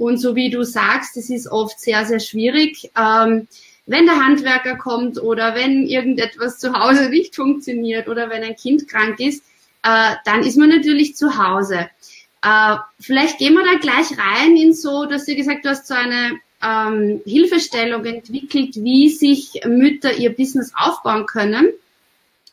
Und 0.00 0.16
so 0.16 0.34
wie 0.34 0.48
du 0.48 0.64
sagst, 0.64 1.18
es 1.18 1.28
ist 1.28 1.46
oft 1.46 1.78
sehr, 1.78 2.06
sehr 2.06 2.20
schwierig. 2.20 2.90
Ähm, 2.96 3.46
wenn 3.84 4.06
der 4.06 4.24
Handwerker 4.24 4.76
kommt 4.76 5.20
oder 5.22 5.54
wenn 5.54 5.86
irgendetwas 5.86 6.58
zu 6.58 6.72
Hause 6.72 7.10
nicht 7.10 7.36
funktioniert 7.36 8.08
oder 8.08 8.30
wenn 8.30 8.42
ein 8.42 8.56
Kind 8.56 8.88
krank 8.88 9.20
ist, 9.20 9.44
äh, 9.82 10.14
dann 10.24 10.42
ist 10.42 10.56
man 10.56 10.70
natürlich 10.70 11.16
zu 11.16 11.36
Hause. 11.36 11.90
Äh, 12.42 12.76
vielleicht 12.98 13.36
gehen 13.36 13.52
wir 13.52 13.62
da 13.62 13.78
gleich 13.78 14.16
rein 14.16 14.56
in 14.56 14.72
so, 14.72 15.04
dass 15.04 15.26
du 15.26 15.36
gesagt, 15.36 15.66
du 15.66 15.68
hast 15.68 15.86
so 15.86 15.92
eine 15.92 16.40
ähm, 16.62 17.20
Hilfestellung 17.26 18.02
entwickelt, 18.06 18.76
wie 18.76 19.10
sich 19.10 19.60
Mütter 19.66 20.14
ihr 20.14 20.34
Business 20.34 20.72
aufbauen 20.74 21.26
können. 21.26 21.68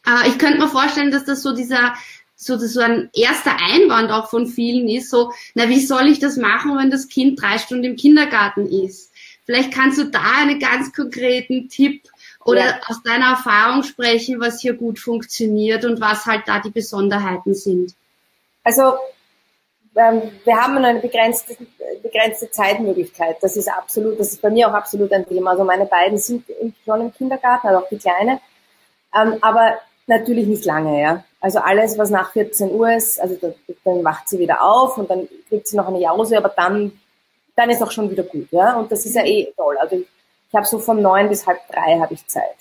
Äh, 0.05 0.27
ich 0.27 0.37
könnte 0.37 0.59
mir 0.59 0.67
vorstellen, 0.67 1.11
dass 1.11 1.23
das 1.23 1.43
so 1.43 1.55
dieser 1.55 1.93
so, 2.37 2.57
so 2.57 2.79
ein 2.79 3.09
erster 3.13 3.57
Einwand 3.59 4.11
auch 4.11 4.29
von 4.29 4.45
vielen 4.45 4.87
ist, 4.87 5.09
so, 5.09 5.31
na, 5.55 5.67
wie 5.69 5.83
soll 5.83 6.07
ich 6.07 6.19
das 6.19 6.37
machen, 6.37 6.77
wenn 6.77 6.91
das 6.91 7.07
Kind 7.07 7.41
drei 7.41 7.57
Stunden 7.57 7.83
im 7.83 7.95
Kindergarten 7.95 8.67
ist? 8.67 9.11
Vielleicht 9.45 9.73
kannst 9.73 9.97
du 9.97 10.05
da 10.05 10.21
einen 10.41 10.59
ganz 10.59 10.93
konkreten 10.93 11.67
Tipp 11.67 12.03
oder 12.45 12.65
ja. 12.65 12.79
aus 12.87 13.01
deiner 13.01 13.31
Erfahrung 13.31 13.83
sprechen, 13.83 14.39
was 14.39 14.61
hier 14.61 14.73
gut 14.73 14.99
funktioniert 14.99 15.83
und 15.83 15.99
was 15.99 16.25
halt 16.25 16.43
da 16.45 16.59
die 16.59 16.69
Besonderheiten 16.69 17.55
sind. 17.55 17.95
Also 18.63 18.93
ähm, 19.95 20.21
wir 20.43 20.55
haben 20.55 20.77
eine 20.77 20.99
begrenzte, 20.99 21.57
begrenzte 22.03 22.51
Zeitmöglichkeit. 22.51 23.37
Das 23.41 23.57
ist 23.57 23.67
absolut, 23.67 24.19
das 24.19 24.33
ist 24.33 24.41
bei 24.41 24.51
mir 24.51 24.69
auch 24.69 24.73
absolut 24.73 25.11
ein 25.11 25.27
Thema. 25.27 25.51
Also 25.51 25.63
meine 25.63 25.87
beiden 25.87 26.19
sind 26.19 26.45
schon 26.85 27.01
im 27.01 27.13
Kindergarten, 27.13 27.67
also 27.67 27.83
auch 27.83 27.89
die 27.89 27.97
Kleine. 27.97 28.39
Ähm, 29.15 29.37
aber 29.41 29.79
natürlich 30.05 30.45
nicht 30.45 30.65
lange, 30.65 31.01
ja. 31.01 31.23
Also 31.39 31.59
alles, 31.59 31.97
was 31.97 32.09
nach 32.09 32.31
14 32.31 32.71
Uhr 32.71 32.91
ist, 32.93 33.19
also 33.21 33.35
dann 33.35 34.03
wacht 34.03 34.27
sie 34.27 34.39
wieder 34.39 34.63
auf 34.63 34.97
und 34.97 35.09
dann 35.09 35.27
kriegt 35.47 35.67
sie 35.67 35.77
noch 35.77 35.87
eine 35.87 35.99
Jause, 35.99 36.37
aber 36.37 36.49
dann, 36.49 36.99
dann 37.55 37.69
ist 37.69 37.81
auch 37.83 37.91
schon 37.91 38.09
wieder 38.09 38.23
gut, 38.23 38.47
ja. 38.51 38.77
Und 38.77 38.91
das 38.91 39.05
ist 39.05 39.15
ja 39.15 39.23
eh 39.23 39.53
toll. 39.55 39.77
Also 39.77 39.97
ich, 39.97 40.07
ich 40.49 40.55
habe 40.55 40.65
so 40.65 40.79
von 40.79 41.01
neun 41.01 41.29
bis 41.29 41.45
halb 41.45 41.59
drei 41.69 41.99
habe 41.99 42.13
ich 42.13 42.25
Zeit. 42.27 42.55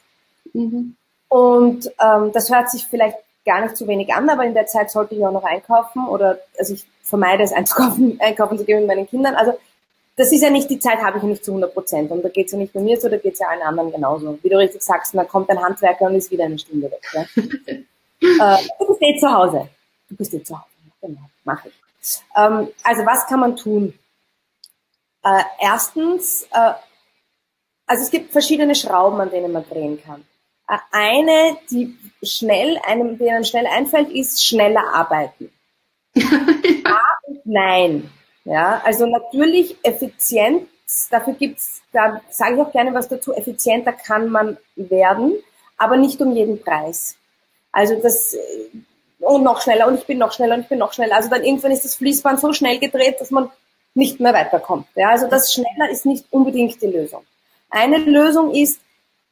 Mhm. 0.52 0.94
Und 1.28 1.90
ähm, 2.00 2.32
das 2.32 2.52
hört 2.52 2.70
sich 2.70 2.86
vielleicht 2.86 3.16
gar 3.46 3.62
nicht 3.62 3.76
zu 3.76 3.86
wenig 3.86 4.12
an, 4.12 4.28
aber 4.28 4.44
in 4.44 4.54
der 4.54 4.66
Zeit 4.66 4.90
sollte 4.90 5.14
ich 5.14 5.24
auch 5.24 5.32
noch 5.32 5.44
einkaufen 5.44 6.06
oder 6.08 6.38
also 6.58 6.74
ich 6.74 6.86
vermeide 7.02 7.44
es 7.44 7.52
einzukaufen, 7.54 8.18
einkaufen 8.20 8.58
zu 8.58 8.64
gehen 8.64 8.80
mit 8.80 8.88
meinen 8.88 9.08
Kindern. 9.08 9.36
Also 9.36 9.54
das 10.16 10.32
ist 10.32 10.42
ja 10.42 10.50
nicht, 10.50 10.68
die 10.70 10.78
Zeit 10.78 10.98
habe 10.98 11.18
ich 11.18 11.24
nicht 11.24 11.44
zu 11.44 11.52
100 11.52 11.72
Prozent. 11.72 12.10
Und 12.10 12.22
da 12.22 12.28
geht 12.28 12.46
es 12.46 12.52
ja 12.52 12.58
nicht 12.58 12.72
bei 12.72 12.80
mir 12.80 12.98
so, 12.98 13.08
da 13.08 13.18
geht 13.18 13.34
es 13.34 13.38
ja 13.38 13.48
allen 13.48 13.62
anderen 13.62 13.92
genauso. 13.92 14.38
Wie 14.42 14.48
du 14.48 14.56
richtig 14.58 14.82
sagst, 14.82 15.14
dann 15.14 15.28
kommt 15.28 15.50
ein 15.50 15.62
Handwerker 15.62 16.06
und 16.06 16.14
ist 16.14 16.30
wieder 16.30 16.44
eine 16.44 16.58
Stunde 16.58 16.90
weg. 16.90 17.02
Ja? 17.12 17.24
äh, 18.40 18.56
du 18.78 18.86
bist 18.86 19.02
eh 19.02 19.18
zu 19.18 19.32
Hause. 19.32 19.68
Du 20.08 20.16
bist 20.16 20.34
eh 20.34 20.42
zu 20.42 20.54
Hause. 20.54 20.66
Genau, 21.00 21.20
mache 21.44 21.68
ich. 21.68 21.74
Ähm, 22.36 22.68
also 22.82 23.04
was 23.04 23.26
kann 23.26 23.40
man 23.40 23.56
tun? 23.56 23.98
Äh, 25.24 25.42
erstens, 25.60 26.44
äh, 26.52 26.72
also 27.86 28.02
es 28.02 28.10
gibt 28.10 28.32
verschiedene 28.32 28.74
Schrauben, 28.74 29.20
an 29.20 29.30
denen 29.30 29.52
man 29.52 29.68
drehen 29.68 30.02
kann. 30.02 30.24
Äh, 30.68 30.78
eine, 30.92 31.56
die 31.70 31.96
schnell, 32.22 32.78
einem, 32.86 33.18
denen 33.18 33.44
schnell 33.44 33.66
einfällt, 33.66 34.10
ist 34.10 34.44
schneller 34.44 34.82
arbeiten. 34.94 35.52
ja 36.14 37.00
und 37.26 37.44
nein. 37.44 38.10
Ja, 38.44 38.80
also 38.84 39.06
natürlich 39.06 39.76
effizient, 39.82 40.68
dafür 41.10 41.34
gibt's, 41.34 41.82
da 41.92 42.20
sage 42.30 42.54
ich 42.54 42.60
auch 42.60 42.70
gerne 42.70 42.94
was 42.94 43.08
dazu, 43.08 43.34
effizienter 43.34 43.92
kann 43.92 44.30
man 44.30 44.56
werden, 44.76 45.34
aber 45.76 45.96
nicht 45.96 46.20
um 46.20 46.32
jeden 46.32 46.62
Preis. 46.62 47.16
Also 47.76 47.94
das, 48.00 48.32
äh, 48.32 48.38
und 49.20 49.42
noch 49.42 49.60
schneller 49.60 49.86
und 49.86 49.98
ich 49.98 50.06
bin 50.06 50.16
noch 50.16 50.32
schneller 50.32 50.54
und 50.54 50.62
ich 50.62 50.68
bin 50.68 50.78
noch 50.78 50.94
schneller. 50.94 51.16
Also 51.16 51.28
dann 51.28 51.44
irgendwann 51.44 51.72
ist 51.72 51.84
das 51.84 51.96
Fließband 51.96 52.40
so 52.40 52.54
schnell 52.54 52.78
gedreht, 52.78 53.20
dass 53.20 53.30
man 53.30 53.50
nicht 53.94 54.18
mehr 54.18 54.32
weiterkommt. 54.32 54.86
Ja, 54.94 55.10
also 55.10 55.28
das 55.28 55.52
schneller 55.52 55.90
ist 55.90 56.06
nicht 56.06 56.24
unbedingt 56.30 56.80
die 56.80 56.86
Lösung. 56.86 57.22
Eine 57.68 57.98
Lösung 57.98 58.54
ist, 58.54 58.80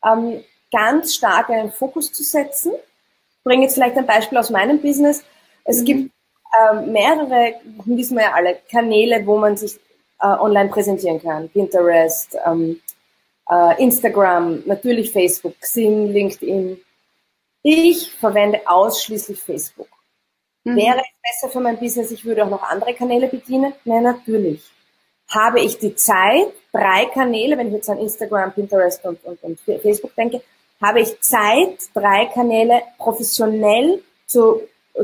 ähm, 0.05 0.45
ganz 0.71 1.15
stark 1.15 1.49
einen 1.49 1.73
Fokus 1.73 2.13
zu 2.13 2.23
setzen. 2.23 2.73
Ich 2.75 3.45
bringe 3.45 3.63
jetzt 3.63 3.75
vielleicht 3.75 3.97
ein 3.97 4.07
Beispiel 4.07 4.37
aus 4.37 4.51
meinem 4.51 4.81
Business. 4.81 5.25
Es 5.65 5.81
mhm. 5.81 5.85
gibt 5.87 6.11
ähm, 6.61 6.93
mehrere, 6.93 7.55
wissen 7.87 8.17
wir 8.17 8.25
ja 8.25 8.33
alle, 8.35 8.59
Kanäle, 8.71 9.27
wo 9.27 9.39
man 9.39 9.57
sich 9.57 9.77
äh, 10.21 10.27
online 10.27 10.69
präsentieren 10.69 11.23
kann. 11.23 11.49
Pinterest, 11.49 12.37
ähm, 12.45 12.81
äh, 13.51 13.83
Instagram, 13.83 14.65
natürlich 14.67 15.13
Facebook, 15.13 15.59
Xing, 15.61 16.13
LinkedIn. 16.13 16.79
Ich 17.64 18.12
verwende 18.12 18.61
ausschließlich 18.66 19.40
Facebook. 19.40 19.88
Mhm. 20.62 20.76
Wäre 20.76 20.99
es 20.99 21.40
besser 21.40 21.52
für 21.52 21.61
mein 21.61 21.80
Business, 21.80 22.12
ich 22.12 22.25
würde 22.25 22.44
auch 22.44 22.50
noch 22.50 22.62
andere 22.62 22.94
Kanäle 22.94 23.26
bedienen? 23.26 23.73
Nein, 23.85 24.04
natürlich. 24.04 24.62
Habe 25.28 25.61
ich 25.61 25.78
die 25.78 25.97
Zeit, 25.97 26.52
drei 26.73 27.06
Kanäle, 27.06 27.59
wenn 27.59 27.68
ich 27.68 27.75
jetzt 27.75 27.90
an 27.90 27.99
Instagram, 27.99 28.52
Pinterest 28.52 29.04
und, 29.04 29.25
und, 29.25 29.42
und 29.42 29.59
Facebook 29.59 30.14
denke, 30.14 30.40
habe 30.80 31.00
ich 31.00 31.21
Zeit, 31.21 31.78
drei 31.92 32.26
Kanäle 32.26 32.83
professionell 32.99 34.02
zu 34.26 34.61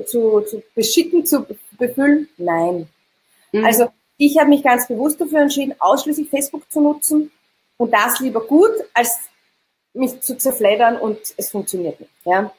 zu, 0.06 0.40
zu 0.42 0.62
beschicken, 0.74 1.26
zu 1.26 1.46
befüllen? 1.78 2.28
Nein. 2.36 2.88
Mhm. 3.52 3.64
Also 3.64 3.88
ich 4.16 4.38
habe 4.38 4.50
mich 4.50 4.62
ganz 4.62 4.86
bewusst 4.86 5.20
dafür 5.20 5.40
entschieden, 5.40 5.74
ausschließlich 5.78 6.28
Facebook 6.28 6.70
zu 6.70 6.80
nutzen 6.80 7.30
und 7.76 7.92
das 7.92 8.20
lieber 8.20 8.46
gut, 8.46 8.70
als 8.94 9.18
mich 9.92 10.20
zu 10.20 10.36
zerfleddern 10.36 10.96
und 10.96 11.18
es 11.36 11.50
funktioniert 11.50 12.00
nicht. 12.00 12.12
Ja? 12.24 12.52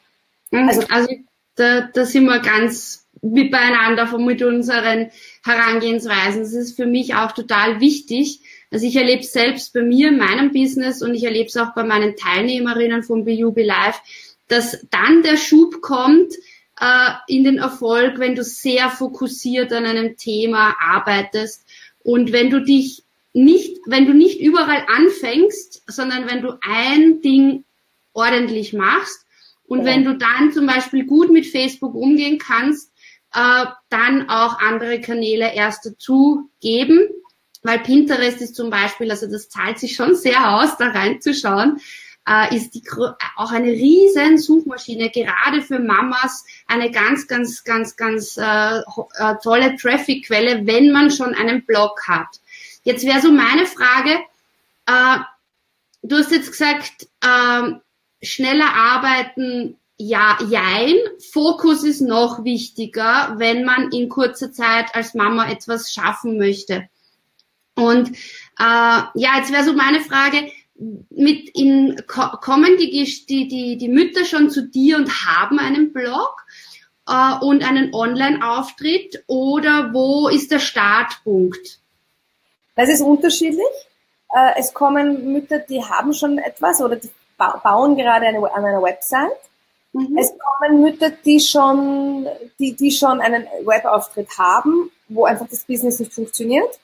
Mhm. 0.52 0.68
Also, 0.70 0.82
also 0.90 1.16
da, 1.56 1.82
da 1.94 2.06
sind 2.06 2.26
wir 2.26 2.40
ganz 2.40 3.06
mit 3.22 3.52
beieinander 3.52 4.18
mit 4.18 4.42
unseren 4.42 5.12
Herangehensweisen. 5.44 6.42
Das 6.42 6.54
ist 6.54 6.76
für 6.76 6.86
mich 6.86 7.16
auch 7.16 7.34
total 7.34 7.80
wichtig. 7.80 8.42
Also 8.72 8.86
ich 8.86 8.96
erlebe 8.96 9.22
es 9.22 9.34
selbst 9.34 9.74
bei 9.74 9.82
mir 9.82 10.10
in 10.10 10.18
meinem 10.18 10.52
Business 10.52 11.02
und 11.02 11.14
ich 11.14 11.24
erlebe 11.24 11.48
es 11.48 11.58
auch 11.58 11.74
bei 11.74 11.84
meinen 11.84 12.16
Teilnehmerinnen 12.16 13.04
von 13.04 13.26
BUB 13.26 13.58
Live, 13.58 14.02
dass 14.48 14.86
dann 14.90 15.24
der 15.24 15.38
Schub 15.38 15.82
kommt, 15.82 16.34
äh, 16.80 17.12
in 17.28 17.44
den 17.44 17.58
Erfolg, 17.58 18.18
wenn 18.18 18.36
du 18.36 18.44
sehr 18.44 18.90
fokussiert 18.90 19.72
an 19.74 19.86
einem 19.86 20.18
Thema 20.18 20.76
arbeitest 20.80 21.64
und 22.04 22.32
wenn 22.32 22.50
du 22.50 22.62
dich 22.62 23.04
nicht, 23.34 23.78
wenn 23.86 24.06
du 24.06 24.14
nicht 24.14 24.42
überall 24.42 24.86
anfängst, 24.88 25.84
sondern 25.88 26.30
wenn 26.30 26.42
du 26.42 26.58
ein 26.62 27.22
Ding 27.22 27.64
ordentlich 28.14 28.74
machst 28.74 29.26
und 29.68 29.80
ja. 29.80 29.86
wenn 29.86 30.04
du 30.04 30.18
dann 30.18 30.52
zum 30.52 30.68
Beispiel 30.68 31.06
gut 31.06 31.32
mit 31.32 31.46
Facebook 31.46 31.96
umgehen 31.96 32.38
kannst, 32.38 32.92
äh, 33.34 33.66
dann 33.90 34.30
auch 34.30 34.60
andere 34.60 35.00
Kanäle 35.00 35.54
erst 35.54 35.86
dazu 35.86 36.50
geben. 36.60 37.10
Weil 37.64 37.80
Pinterest 37.80 38.42
ist 38.42 38.56
zum 38.56 38.72
Beispiel, 38.72 39.12
also 39.12 39.28
das 39.28 39.48
zahlt 39.48 39.80
sich 39.80 39.96
schon 39.96 40.16
sehr 40.16 40.56
aus, 40.56 40.78
da 40.78 40.88
reinzuschauen 40.88 41.80
äh, 42.28 42.56
ist 42.56 42.76
die, 42.76 42.84
auch 43.36 43.52
eine 43.52 43.72
riesen 43.72 44.38
Suchmaschine, 44.38 45.10
gerade 45.10 45.62
für 45.62 45.80
Mamas 45.80 46.46
eine 46.68 46.92
ganz, 46.92 47.28
ganz, 47.28 47.64
ganz, 47.64 47.96
ganz 47.96 48.38
äh, 48.38 48.80
äh, 48.80 49.36
tolle 49.44 49.76
Traffic-Quelle, 49.76 50.66
wenn 50.66 50.92
man 50.92 51.12
schon 51.12 51.34
einen 51.34 51.66
Blog 51.66 52.08
hat. 52.08 52.28
Jetzt 52.84 53.06
wäre 53.06 53.22
so 53.22 53.32
meine 53.32 53.66
Frage, 53.66 54.20
äh, 54.86 55.20
du 56.04 56.18
hast 56.18 56.32
jetzt 56.32 56.52
gesagt, 56.52 57.08
äh, 57.22 57.72
schneller 58.22 58.74
arbeiten, 58.74 59.78
ja, 59.98 60.40
jein. 60.50 60.96
Fokus 61.32 61.84
ist 61.84 62.02
noch 62.02 62.44
wichtiger, 62.44 63.36
wenn 63.38 63.64
man 63.64 63.92
in 63.92 64.10
kurzer 64.10 64.52
Zeit 64.52 64.96
als 64.96 65.14
Mama 65.14 65.50
etwas 65.50 65.94
schaffen 65.94 66.40
möchte. 66.40 66.90
Und 67.76 68.10
äh, 68.10 68.14
ja, 68.58 69.38
jetzt 69.38 69.52
wäre 69.52 69.64
so 69.64 69.74
meine 69.74 70.02
Frage, 70.02 70.52
mit 71.12 71.50
in, 71.50 72.02
kommen 72.08 72.78
die, 72.78 73.06
die, 73.28 73.78
die, 73.78 73.88
Mütter 73.90 74.26
schon 74.26 74.50
zu 74.50 74.68
dir 74.68 74.98
und 74.98 75.26
haben 75.26 75.60
einen 75.60 75.94
Blog 75.94 76.44
äh, 77.08 77.36
und 77.40 77.64
einen 77.64 77.94
Online-Auftritt 77.94 79.24
oder 79.28 79.94
wo 79.94 80.28
ist 80.28 80.52
der 80.52 80.60
Startpunkt? 80.60 81.81
Das 82.75 82.90
ist 82.90 83.01
unterschiedlich. 83.01 83.66
Äh, 84.34 84.60
es 84.60 84.74
kommen 84.74 85.34
Mütter, 85.34 85.60
die 85.60 85.84
haben 85.84 86.13
schon 86.13 86.38
etwas 86.38 86.82
oder 86.82 86.96
die 86.96 87.10
bauen 87.38 87.96
gerade 87.96 88.28
eine, 88.28 88.40
an 88.54 88.66
einer 88.66 88.82
Website. 88.82 89.32
Mhm. 89.94 90.18
Es 90.18 90.34
kommen 90.38 90.82
Mütter, 90.82 91.10
die 91.10 91.40
schon, 91.40 92.28
die, 92.60 92.74
die 92.75 92.92
schon 92.92 93.20
einen 93.20 93.46
Webauftritt 93.66 94.38
haben, 94.38 94.92
wo 95.10 95.25
einfach 95.25 95.48
das 95.50 95.66
Business 95.66 96.00
nicht 96.00 96.13
funktioniert. 96.13 96.80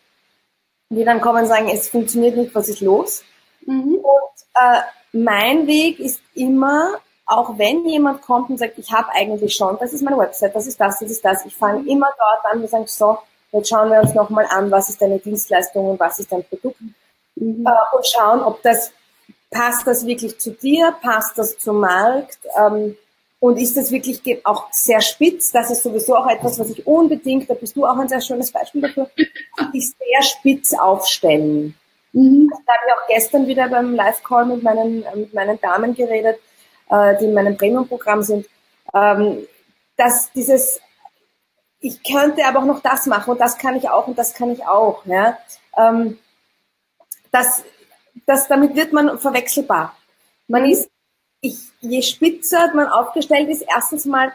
Die 0.90 1.04
dann 1.04 1.22
kommen 1.22 1.44
und 1.44 1.48
sagen, 1.48 1.70
es 1.70 1.90
funktioniert 1.90 2.38
nicht, 2.38 2.56
was 2.56 2.70
ist 2.70 2.82
los? 2.82 3.24
Mhm. 3.66 3.96
Und 3.96 4.38
äh, 4.56 4.82
mein 5.14 5.68
Weg 5.68 6.00
ist 6.00 6.22
immer, 6.34 6.96
auch 7.26 7.58
wenn 7.58 7.86
jemand 7.86 8.22
kommt 8.22 8.50
und 8.50 8.58
sagt, 8.58 8.78
ich 8.78 8.92
habe 8.92 9.10
eigentlich 9.12 9.54
schon, 9.54 9.78
das 9.80 9.94
ist 9.94 10.02
meine 10.02 10.18
Website, 10.18 10.56
das 10.56 10.68
ist 10.68 10.80
das, 10.80 11.00
das 11.00 11.12
ist 11.12 11.24
das, 11.24 11.46
ich 11.46 11.56
fange 11.56 11.80
mhm. 11.80 11.88
immer 11.88 12.08
dort 12.18 12.54
an 12.54 12.62
und 12.62 12.70
sage, 12.70 12.88
so, 12.88 13.18
jetzt 13.52 13.70
schauen 13.70 13.90
wir 13.90 14.02
uns 14.02 14.14
nochmal 14.14 14.46
an, 14.50 14.70
was 14.72 14.90
ist 14.90 15.02
deine 15.02 15.20
Dienstleistung 15.20 15.92
und 15.92 16.00
was 16.00 16.20
ist 16.20 16.32
dein 16.32 16.44
Produkt 16.44 16.82
mhm. 17.36 17.66
äh, 17.66 17.96
und 17.96 18.08
schauen, 18.08 18.42
ob 18.42 18.62
das, 18.64 18.92
passt 19.50 19.88
das 19.88 20.06
wirklich 20.06 20.38
zu 20.40 20.52
dir, 20.52 20.94
passt 21.02 21.38
das 21.38 21.58
zum 21.58 21.80
Markt 21.80 22.40
ähm, 22.60 22.98
und 23.40 23.58
ist 23.58 23.78
das 23.78 23.92
wirklich 23.92 24.22
auch 24.46 24.68
sehr 24.72 25.00
spitz, 25.00 25.52
das 25.52 25.70
ist 25.72 25.84
sowieso 25.84 26.16
auch 26.16 26.28
etwas, 26.28 26.60
was 26.60 26.70
ich 26.72 26.86
unbedingt, 26.86 27.50
da 27.50 27.54
bist 27.54 27.76
du 27.76 27.86
auch 27.86 27.98
ein 27.98 28.10
sehr 28.10 28.22
schönes 28.22 28.52
Beispiel 28.52 28.82
dafür, 28.82 29.10
ich 29.74 29.90
sehr 29.90 30.22
spitz 30.24 30.74
aufstellen. 30.74 31.76
Mhm. 32.14 32.50
Da 32.50 32.74
habe 32.74 32.84
ich 32.88 32.94
auch 32.94 33.08
gestern 33.08 33.48
wieder 33.48 33.70
beim 33.70 33.94
Live-Call 33.94 34.46
mit 34.46 34.64
meinen, 34.64 35.06
mit 35.16 35.34
meinen 35.34 35.60
Damen 35.62 35.94
geredet, 35.96 36.40
äh, 36.90 37.18
die 37.20 37.26
in 37.26 37.34
meinem 37.34 37.58
Premium-Programm 37.58 38.24
sind, 38.24 38.48
ähm, 38.94 39.48
dass 39.98 40.32
dieses, 40.32 40.80
ich 41.80 42.04
könnte 42.04 42.46
aber 42.46 42.60
auch 42.60 42.66
noch 42.66 42.82
das 42.82 43.06
machen 43.06 43.32
und 43.32 43.40
das 43.40 43.58
kann 43.58 43.76
ich 43.76 43.90
auch 43.90 44.08
und 44.08 44.18
das 44.18 44.34
kann 44.34 44.52
ich 44.52 44.66
auch. 44.66 45.06
Ja? 45.06 45.38
Ähm, 45.78 46.18
das, 47.32 47.64
das, 48.26 48.48
damit 48.48 48.76
wird 48.76 48.94
man 48.94 49.20
verwechselbar. 49.20 49.96
Man 50.48 50.66
ist, 50.66 50.90
ich, 51.42 51.58
je 51.82 52.02
spitzer 52.02 52.74
man 52.74 52.88
aufgestellt 52.88 53.50
ist, 53.50 53.64
erstens 53.68 54.06
mal 54.06 54.32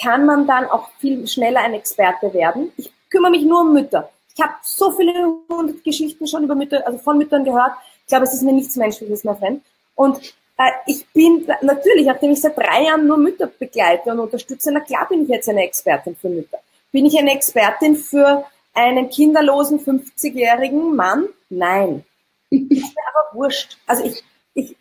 kann 0.00 0.24
man 0.24 0.46
dann 0.46 0.66
auch 0.66 0.88
viel 0.98 1.26
schneller 1.28 1.60
ein 1.60 1.74
Experte 1.74 2.32
werden. 2.32 2.72
Ich 2.76 2.92
kümmere 3.10 3.30
mich 3.30 3.42
nur 3.42 3.60
um 3.60 3.72
Mütter. 3.72 4.10
Ich 4.34 4.42
habe 4.42 4.54
so 4.62 4.90
viele 4.92 5.12
hundert 5.48 5.84
Geschichten 5.84 6.26
schon 6.26 6.44
über 6.44 6.54
Mütter, 6.54 6.84
also 6.86 6.98
von 6.98 7.18
Müttern 7.18 7.44
gehört. 7.44 7.72
Ich 8.00 8.06
glaube, 8.06 8.24
es 8.24 8.32
ist 8.32 8.42
mir 8.42 8.52
nichts 8.52 8.76
Menschliches 8.76 9.24
mehr 9.24 9.36
fremd. 9.36 9.62
Und 9.94 10.18
äh, 10.56 10.70
ich 10.86 11.06
bin 11.08 11.46
natürlich, 11.60 12.06
nachdem 12.06 12.30
ich 12.30 12.40
seit 12.40 12.56
drei 12.56 12.84
Jahren 12.84 13.06
nur 13.06 13.18
Mütter 13.18 13.46
begleite 13.46 14.10
und 14.10 14.20
unterstütze, 14.20 14.70
na 14.72 14.80
klar 14.80 15.06
bin 15.08 15.24
ich 15.24 15.28
jetzt 15.28 15.48
eine 15.48 15.64
Expertin 15.64 16.16
für 16.16 16.28
Mütter. 16.28 16.58
Bin 16.92 17.06
ich 17.06 17.18
eine 17.18 17.32
Expertin 17.32 17.96
für 17.96 18.44
einen 18.74 19.10
kinderlosen 19.10 19.80
50-jährigen 19.80 20.94
Mann? 20.96 21.28
Nein. 21.48 22.04
ist 22.50 22.70
mir 22.70 23.02
aber 23.14 23.34
wurscht. 23.34 23.78
Also 23.86 24.04
ich, 24.04 24.22
ich 24.54 24.76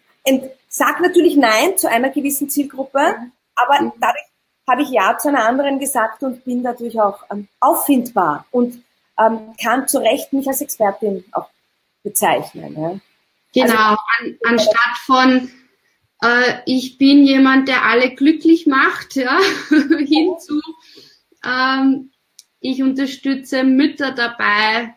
sage 0.67 1.01
natürlich 1.01 1.35
Nein 1.35 1.77
zu 1.77 1.89
einer 1.89 2.09
gewissen 2.09 2.49
Zielgruppe, 2.49 2.99
aber 3.55 3.93
dadurch 3.99 4.25
habe 4.67 4.83
ich 4.83 4.89
Ja 4.89 5.17
zu 5.17 5.29
einer 5.29 5.47
anderen 5.47 5.79
gesagt 5.79 6.23
und 6.23 6.45
bin 6.45 6.63
dadurch 6.63 6.99
auch 6.99 7.23
ähm, 7.31 7.47
auffindbar. 7.59 8.45
Und 8.51 8.83
ähm, 9.19 9.55
kann 9.61 9.87
zu 9.87 9.99
Recht 9.99 10.31
mich 10.31 10.47
als 10.47 10.61
Expertin 10.61 11.25
auch 11.31 11.49
bezeichnen. 12.03 12.75
Ja. 12.79 12.99
Genau, 13.53 13.73
also, 13.73 14.01
an, 14.19 14.37
anstatt 14.45 14.97
von 15.05 15.51
äh, 16.21 16.59
ich 16.65 16.97
bin 16.97 17.23
jemand, 17.23 17.67
der 17.67 17.85
alle 17.85 18.11
glücklich 18.11 18.67
macht, 18.67 19.15
ja, 19.15 19.39
hinzu. 19.69 20.61
Ähm, 21.45 22.11
ich 22.59 22.83
unterstütze 22.83 23.63
Mütter 23.63 24.11
dabei, 24.11 24.93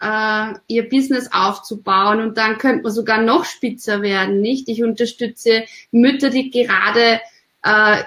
äh, 0.00 0.58
ihr 0.66 0.88
Business 0.88 1.30
aufzubauen 1.32 2.20
und 2.20 2.36
dann 2.36 2.58
könnte 2.58 2.82
man 2.82 2.92
sogar 2.92 3.20
noch 3.20 3.44
spitzer 3.44 4.02
werden, 4.02 4.40
nicht? 4.40 4.68
Ich 4.68 4.82
unterstütze 4.82 5.64
Mütter, 5.90 6.30
die 6.30 6.50
gerade 6.50 7.20
äh, 7.62 8.02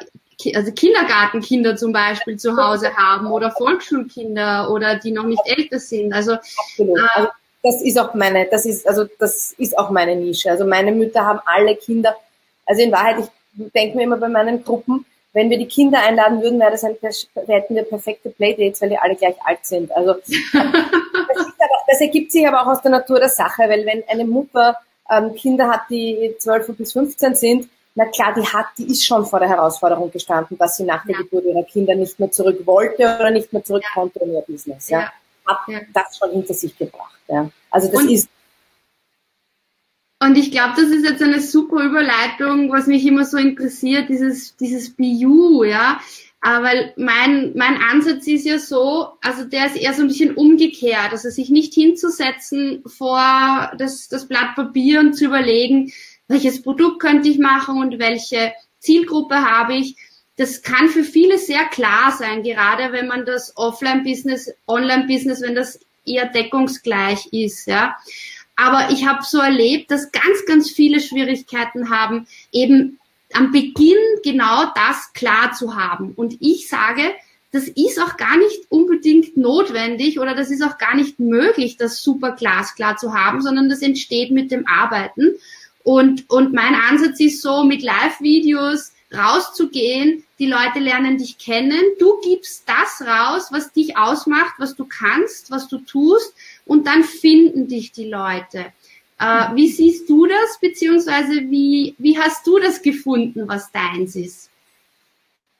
also 0.53 0.71
Kindergartenkinder 0.73 1.77
zum 1.77 1.93
Beispiel 1.93 2.37
zu 2.37 2.57
Hause 2.57 2.95
haben 2.95 3.27
oder 3.27 3.51
Volksschulkinder 3.51 4.69
oder 4.69 4.95
die 4.99 5.11
noch 5.11 5.23
nicht 5.23 5.41
älter 5.45 5.79
sind. 5.79 6.13
Also. 6.13 6.33
Äh, 6.77 6.93
also 7.15 7.29
das 7.63 7.81
ist 7.81 7.97
auch 7.97 8.13
meine, 8.13 8.47
das 8.51 8.67
ist 8.67 8.87
also 8.87 9.05
das 9.17 9.53
ist 9.57 9.75
auch 9.75 9.89
meine 9.89 10.15
Nische. 10.15 10.51
Also 10.51 10.65
meine 10.65 10.91
Mütter 10.91 11.25
haben 11.25 11.39
alle 11.45 11.75
Kinder. 11.75 12.15
Also 12.65 12.83
in 12.83 12.91
Wahrheit, 12.91 13.17
ich 13.19 13.71
denke 13.73 13.97
mir 13.97 14.03
immer 14.03 14.17
bei 14.17 14.29
meinen 14.29 14.63
Gruppen, 14.63 15.03
wenn 15.35 15.49
wir 15.49 15.57
die 15.57 15.67
Kinder 15.67 15.99
einladen 15.99 16.41
würden, 16.41 16.59
wäre 16.59 16.71
das 16.71 16.85
ein, 16.85 16.95
hätten 17.01 17.75
wir 17.75 17.83
perfekte 17.83 18.29
Playdates, 18.29 18.81
weil 18.81 18.89
die 18.89 18.97
alle 18.97 19.15
gleich 19.15 19.35
alt 19.43 19.59
sind. 19.63 19.91
Also 19.91 20.13
das, 20.23 20.23
aber, 20.53 21.83
das 21.87 21.99
ergibt 21.99 22.31
sich 22.31 22.47
aber 22.47 22.61
auch 22.61 22.67
aus 22.67 22.81
der 22.81 22.91
Natur 22.91 23.19
der 23.19 23.29
Sache, 23.29 23.63
weil 23.63 23.85
wenn 23.85 24.03
eine 24.07 24.23
Mutter 24.23 24.77
ähm, 25.11 25.35
Kinder 25.35 25.67
hat, 25.67 25.81
die 25.89 26.33
12 26.39 26.77
bis 26.77 26.93
15 26.93 27.35
sind, 27.35 27.69
na 27.95 28.05
klar, 28.05 28.33
die 28.33 28.45
hat, 28.45 28.67
die 28.77 28.87
ist 28.87 29.05
schon 29.05 29.25
vor 29.25 29.39
der 29.39 29.49
Herausforderung 29.49 30.09
gestanden, 30.09 30.57
dass 30.57 30.77
sie 30.77 30.85
nach 30.85 31.05
der 31.05 31.15
ja. 31.15 31.21
Geburt 31.21 31.43
ihrer 31.43 31.63
Kinder 31.63 31.95
nicht 31.95 32.17
mehr 32.17 32.31
zurück 32.31 32.65
wollte 32.65 33.03
oder 33.03 33.29
nicht 33.29 33.51
mehr 33.51 33.63
zurück 33.63 33.83
konnte 33.93 34.19
in 34.19 34.33
ihr 34.33 34.41
Business. 34.41 34.89
Ja. 34.89 34.99
ja. 34.99 35.11
Hat 35.47 35.59
ja. 35.67 35.79
das 35.93 36.17
schon 36.17 36.31
hinter 36.31 36.53
sich 36.53 36.77
gebracht. 36.77 37.19
Ja. 37.27 37.49
Also 37.69 37.91
das 37.91 38.01
und, 38.01 38.09
ist. 38.09 38.29
Und 40.25 40.39
ich 40.39 40.49
glaube, 40.49 40.73
das 40.75 40.89
ist 40.89 41.05
jetzt 41.05 41.21
eine 41.21 41.39
super 41.39 41.83
Überleitung, 41.83 42.71
was 42.71 42.87
mich 42.87 43.05
immer 43.05 43.25
so 43.25 43.37
interessiert, 43.37 44.09
dieses, 44.09 44.55
dieses 44.55 44.89
BU, 44.89 45.63
ja. 45.63 45.99
Weil 46.41 46.93
mein, 46.97 47.53
mein 47.55 47.77
Ansatz 47.77 48.25
ist 48.25 48.45
ja 48.45 48.57
so, 48.57 49.09
also 49.21 49.45
der 49.45 49.67
ist 49.67 49.75
eher 49.75 49.93
so 49.93 50.01
ein 50.01 50.07
bisschen 50.07 50.33
umgekehrt, 50.33 51.11
also 51.11 51.29
sich 51.29 51.49
nicht 51.49 51.75
hinzusetzen 51.75 52.81
vor 52.87 53.71
das, 53.77 54.07
das 54.07 54.27
Blatt 54.27 54.55
Papier 54.55 54.99
und 54.99 55.13
zu 55.13 55.25
überlegen, 55.25 55.91
welches 56.27 56.63
Produkt 56.63 57.01
könnte 57.01 57.29
ich 57.29 57.37
machen 57.37 57.77
und 57.77 57.99
welche 57.99 58.53
Zielgruppe 58.79 59.35
habe 59.35 59.75
ich. 59.75 59.95
Das 60.37 60.63
kann 60.63 60.89
für 60.89 61.03
viele 61.03 61.37
sehr 61.37 61.65
klar 61.65 62.15
sein, 62.17 62.41
gerade 62.41 62.91
wenn 62.91 63.07
man 63.07 63.25
das 63.25 63.55
Offline-Business, 63.57 64.51
Online-Business, 64.67 65.41
wenn 65.41 65.55
das 65.55 65.79
eher 66.03 66.25
deckungsgleich 66.27 67.27
ist, 67.31 67.67
ja. 67.67 67.95
Aber 68.55 68.89
ich 68.91 69.05
habe 69.05 69.23
so 69.23 69.39
erlebt, 69.39 69.91
dass 69.91 70.11
ganz, 70.11 70.45
ganz 70.47 70.69
viele 70.69 70.99
Schwierigkeiten 70.99 71.89
haben, 71.89 72.27
eben 72.51 72.99
am 73.33 73.51
Beginn 73.51 73.97
genau 74.23 74.71
das 74.75 75.11
klar 75.13 75.51
zu 75.53 75.75
haben. 75.75 76.13
Und 76.15 76.37
ich 76.39 76.69
sage, 76.69 77.01
das 77.51 77.67
ist 77.67 78.01
auch 78.01 78.17
gar 78.17 78.37
nicht 78.37 78.63
unbedingt 78.69 79.37
notwendig 79.37 80.19
oder 80.19 80.35
das 80.35 80.51
ist 80.51 80.61
auch 80.61 80.77
gar 80.77 80.95
nicht 80.95 81.19
möglich, 81.19 81.77
das 81.77 82.01
super 82.01 82.31
glasklar 82.33 82.97
zu 82.97 83.13
haben, 83.13 83.41
sondern 83.41 83.69
das 83.69 83.81
entsteht 83.81 84.31
mit 84.31 84.51
dem 84.51 84.67
Arbeiten. 84.67 85.35
Und, 85.83 86.29
und 86.29 86.53
mein 86.53 86.75
Ansatz 86.75 87.19
ist 87.19 87.41
so, 87.41 87.63
mit 87.63 87.81
Live-Videos 87.81 88.91
rauszugehen, 89.15 90.23
die 90.39 90.47
Leute 90.47 90.79
lernen 90.79 91.17
dich 91.17 91.37
kennen, 91.37 91.79
du 91.99 92.19
gibst 92.21 92.63
das 92.67 93.07
raus, 93.07 93.47
was 93.51 93.71
dich 93.71 93.95
ausmacht, 93.95 94.55
was 94.57 94.75
du 94.75 94.85
kannst, 94.85 95.51
was 95.51 95.67
du 95.67 95.77
tust 95.77 96.33
und 96.65 96.87
dann 96.87 97.03
finden 97.03 97.67
dich 97.67 97.91
die 97.91 98.09
Leute. 98.09 98.65
Äh, 99.19 99.55
wie 99.55 99.69
siehst 99.69 100.09
du 100.09 100.25
das, 100.25 100.59
beziehungsweise 100.59 101.33
wie, 101.49 101.95
wie 101.97 102.17
hast 102.17 102.45
du 102.45 102.59
das 102.59 102.81
gefunden, 102.81 103.47
was 103.47 103.71
deins 103.71 104.15
ist? 104.15 104.49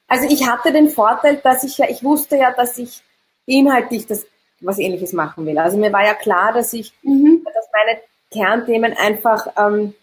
Also 0.08 0.28
ich 0.30 0.48
hatte 0.48 0.72
den 0.72 0.90
Vorteil, 0.90 1.38
dass 1.38 1.64
ich 1.64 1.78
ja, 1.78 1.90
ich 1.90 2.04
wusste 2.04 2.38
ja, 2.38 2.52
dass 2.52 2.78
ich 2.78 3.02
inhaltlich 3.46 4.06
das 4.06 4.26
was 4.62 4.80
ähnliches 4.80 5.14
machen 5.14 5.46
will. 5.46 5.58
Also 5.58 5.78
mir 5.78 5.92
war 5.92 6.06
ja 6.06 6.14
klar, 6.14 6.54
dass 6.54 6.74
ich, 6.74 6.94
mhm. 7.04 7.44
dass 7.44 7.66
meine 7.74 8.00
Kernthemen 8.32 8.94
einfach 8.94 9.48
ähm, 9.58 9.94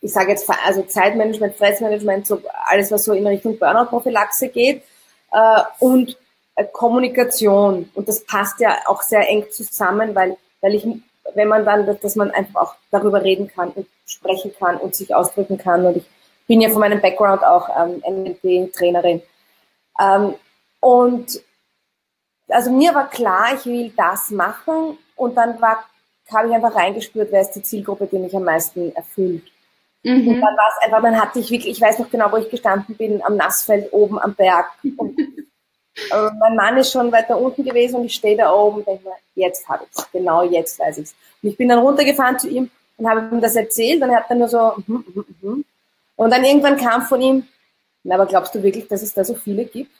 ich 0.00 0.12
sage 0.12 0.30
jetzt, 0.30 0.48
also 0.64 0.82
Zeitmanagement, 0.82 1.54
Stressmanagement, 1.54 2.26
so 2.26 2.40
alles, 2.64 2.90
was 2.90 3.04
so 3.04 3.12
in 3.12 3.26
Richtung 3.26 3.58
Burnout-Prophylaxe 3.58 4.48
geht 4.48 4.82
äh, 5.32 5.62
und 5.78 6.16
Kommunikation. 6.72 7.90
Und 7.94 8.08
das 8.08 8.24
passt 8.24 8.60
ja 8.60 8.76
auch 8.86 9.02
sehr 9.02 9.28
eng 9.28 9.46
zusammen, 9.50 10.14
weil, 10.14 10.36
weil 10.60 10.74
ich, 10.74 10.86
wenn 11.34 11.48
man 11.48 11.64
dann, 11.64 11.86
dass 12.00 12.16
man 12.16 12.30
einfach 12.30 12.60
auch 12.60 12.74
darüber 12.90 13.22
reden 13.22 13.48
kann 13.48 13.70
und 13.70 13.86
sprechen 14.06 14.52
kann 14.58 14.76
und 14.76 14.94
sich 14.94 15.14
ausdrücken 15.14 15.58
kann. 15.58 15.84
Und 15.86 15.98
ich 15.98 16.04
bin 16.46 16.60
ja 16.60 16.70
von 16.70 16.80
meinem 16.80 17.00
Background 17.00 17.44
auch 17.44 17.68
ähm, 17.78 18.02
NLP-Trainerin. 18.06 19.22
Ähm, 20.00 20.34
und 20.80 21.42
also 22.48 22.70
mir 22.70 22.94
war 22.94 23.08
klar, 23.08 23.54
ich 23.54 23.66
will 23.66 23.92
das 23.96 24.30
machen 24.30 24.98
und 25.16 25.36
dann 25.36 25.60
war, 25.60 25.84
habe 26.32 26.48
ich 26.48 26.54
einfach 26.54 26.74
reingespürt, 26.74 27.30
wer 27.30 27.42
ist 27.42 27.52
die 27.52 27.62
Zielgruppe, 27.62 28.06
die 28.06 28.18
mich 28.18 28.34
am 28.34 28.44
meisten 28.44 28.94
erfüllt. 28.94 29.44
Mhm. 30.02 30.28
Und 30.28 30.40
dann 30.40 30.56
war 30.56 30.68
es 30.68 30.84
einfach, 30.84 31.02
dann 31.02 31.20
hatte 31.20 31.38
ich 31.40 31.50
wirklich, 31.50 31.76
ich 31.76 31.80
weiß 31.80 31.98
noch 31.98 32.10
genau, 32.10 32.32
wo 32.32 32.36
ich 32.36 32.50
gestanden 32.50 32.96
bin, 32.96 33.22
am 33.24 33.36
Nassfeld 33.36 33.92
oben 33.92 34.18
am 34.18 34.34
Berg. 34.34 34.70
Und, 34.96 35.16
äh, 36.10 36.30
mein 36.38 36.56
Mann 36.56 36.76
ist 36.76 36.92
schon 36.92 37.10
weiter 37.12 37.38
unten 37.38 37.64
gewesen 37.64 37.96
und 37.96 38.04
ich 38.06 38.14
stehe 38.14 38.36
da 38.36 38.52
oben 38.52 38.78
und 38.78 38.86
denke 38.86 39.04
mir, 39.04 39.14
jetzt 39.34 39.68
habe 39.68 39.84
ich 39.84 39.98
es, 39.98 40.10
genau 40.12 40.42
jetzt 40.42 40.78
weiß 40.78 40.98
ich 40.98 41.04
es. 41.04 41.14
Und 41.42 41.50
ich 41.50 41.56
bin 41.56 41.68
dann 41.68 41.80
runtergefahren 41.80 42.38
zu 42.38 42.48
ihm 42.48 42.70
und 42.96 43.08
habe 43.08 43.28
ihm 43.32 43.40
das 43.40 43.56
erzählt 43.56 44.02
und 44.02 44.10
er 44.10 44.16
hat 44.16 44.30
dann 44.30 44.38
nur 44.38 44.48
so, 44.48 44.74
mm, 44.86 44.92
mm, 44.92 45.24
mm. 45.42 45.64
und 46.16 46.30
dann 46.30 46.44
irgendwann 46.44 46.76
kam 46.76 47.02
von 47.02 47.20
ihm, 47.20 47.46
na, 48.02 48.14
aber 48.14 48.26
glaubst 48.26 48.54
du 48.54 48.62
wirklich, 48.62 48.88
dass 48.88 49.02
es 49.02 49.12
da 49.12 49.24
so 49.24 49.34
viele 49.34 49.64
gibt? 49.64 49.90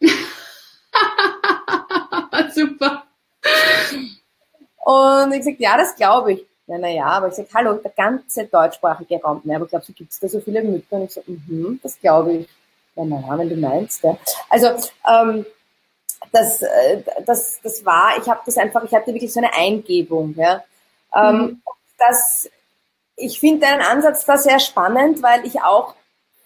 Super. 2.54 3.04
Und 4.84 5.32
ich 5.32 5.38
gesagt, 5.38 5.60
ja, 5.60 5.76
das 5.76 5.96
glaube 5.96 6.34
ich. 6.34 6.46
Ja, 6.68 6.78
naja, 6.78 7.06
aber 7.06 7.28
ich 7.28 7.34
sage, 7.34 7.48
hallo, 7.54 7.74
der 7.74 7.92
ganze 7.92 8.44
deutschsprachige 8.44 9.20
Raum. 9.20 9.40
Ja, 9.44 9.56
aber 9.56 9.66
glaubst 9.66 9.88
du, 9.88 9.92
gibt 9.92 10.12
es 10.12 10.20
da 10.20 10.28
so 10.28 10.40
viele 10.40 10.62
Mütter? 10.62 10.96
Und 10.96 11.04
ich 11.04 11.12
so, 11.12 11.22
mhm, 11.26 11.80
das 11.82 11.98
glaube 12.00 12.32
ich. 12.32 12.48
Ja, 12.96 13.04
naja, 13.04 13.38
wenn 13.38 13.48
du 13.48 13.56
meinst. 13.56 14.02
Ja. 14.02 14.16
Also, 14.48 14.68
ähm, 15.08 15.46
das, 16.32 16.62
äh, 16.62 17.02
das, 17.24 17.60
das 17.62 17.84
war, 17.84 18.16
ich 18.20 18.28
habe 18.28 18.40
das 18.44 18.56
einfach, 18.56 18.82
ich 18.84 18.94
hatte 18.94 19.12
wirklich 19.12 19.32
so 19.32 19.40
eine 19.40 19.54
Eingebung. 19.54 20.34
Ja. 20.36 20.64
Ähm, 21.14 21.36
mhm. 21.36 21.62
das, 21.98 22.48
ich 23.16 23.40
finde 23.40 23.66
deinen 23.66 23.82
Ansatz 23.82 24.24
da 24.24 24.36
sehr 24.36 24.58
spannend, 24.58 25.22
weil 25.22 25.46
ich 25.46 25.62
auch 25.62 25.94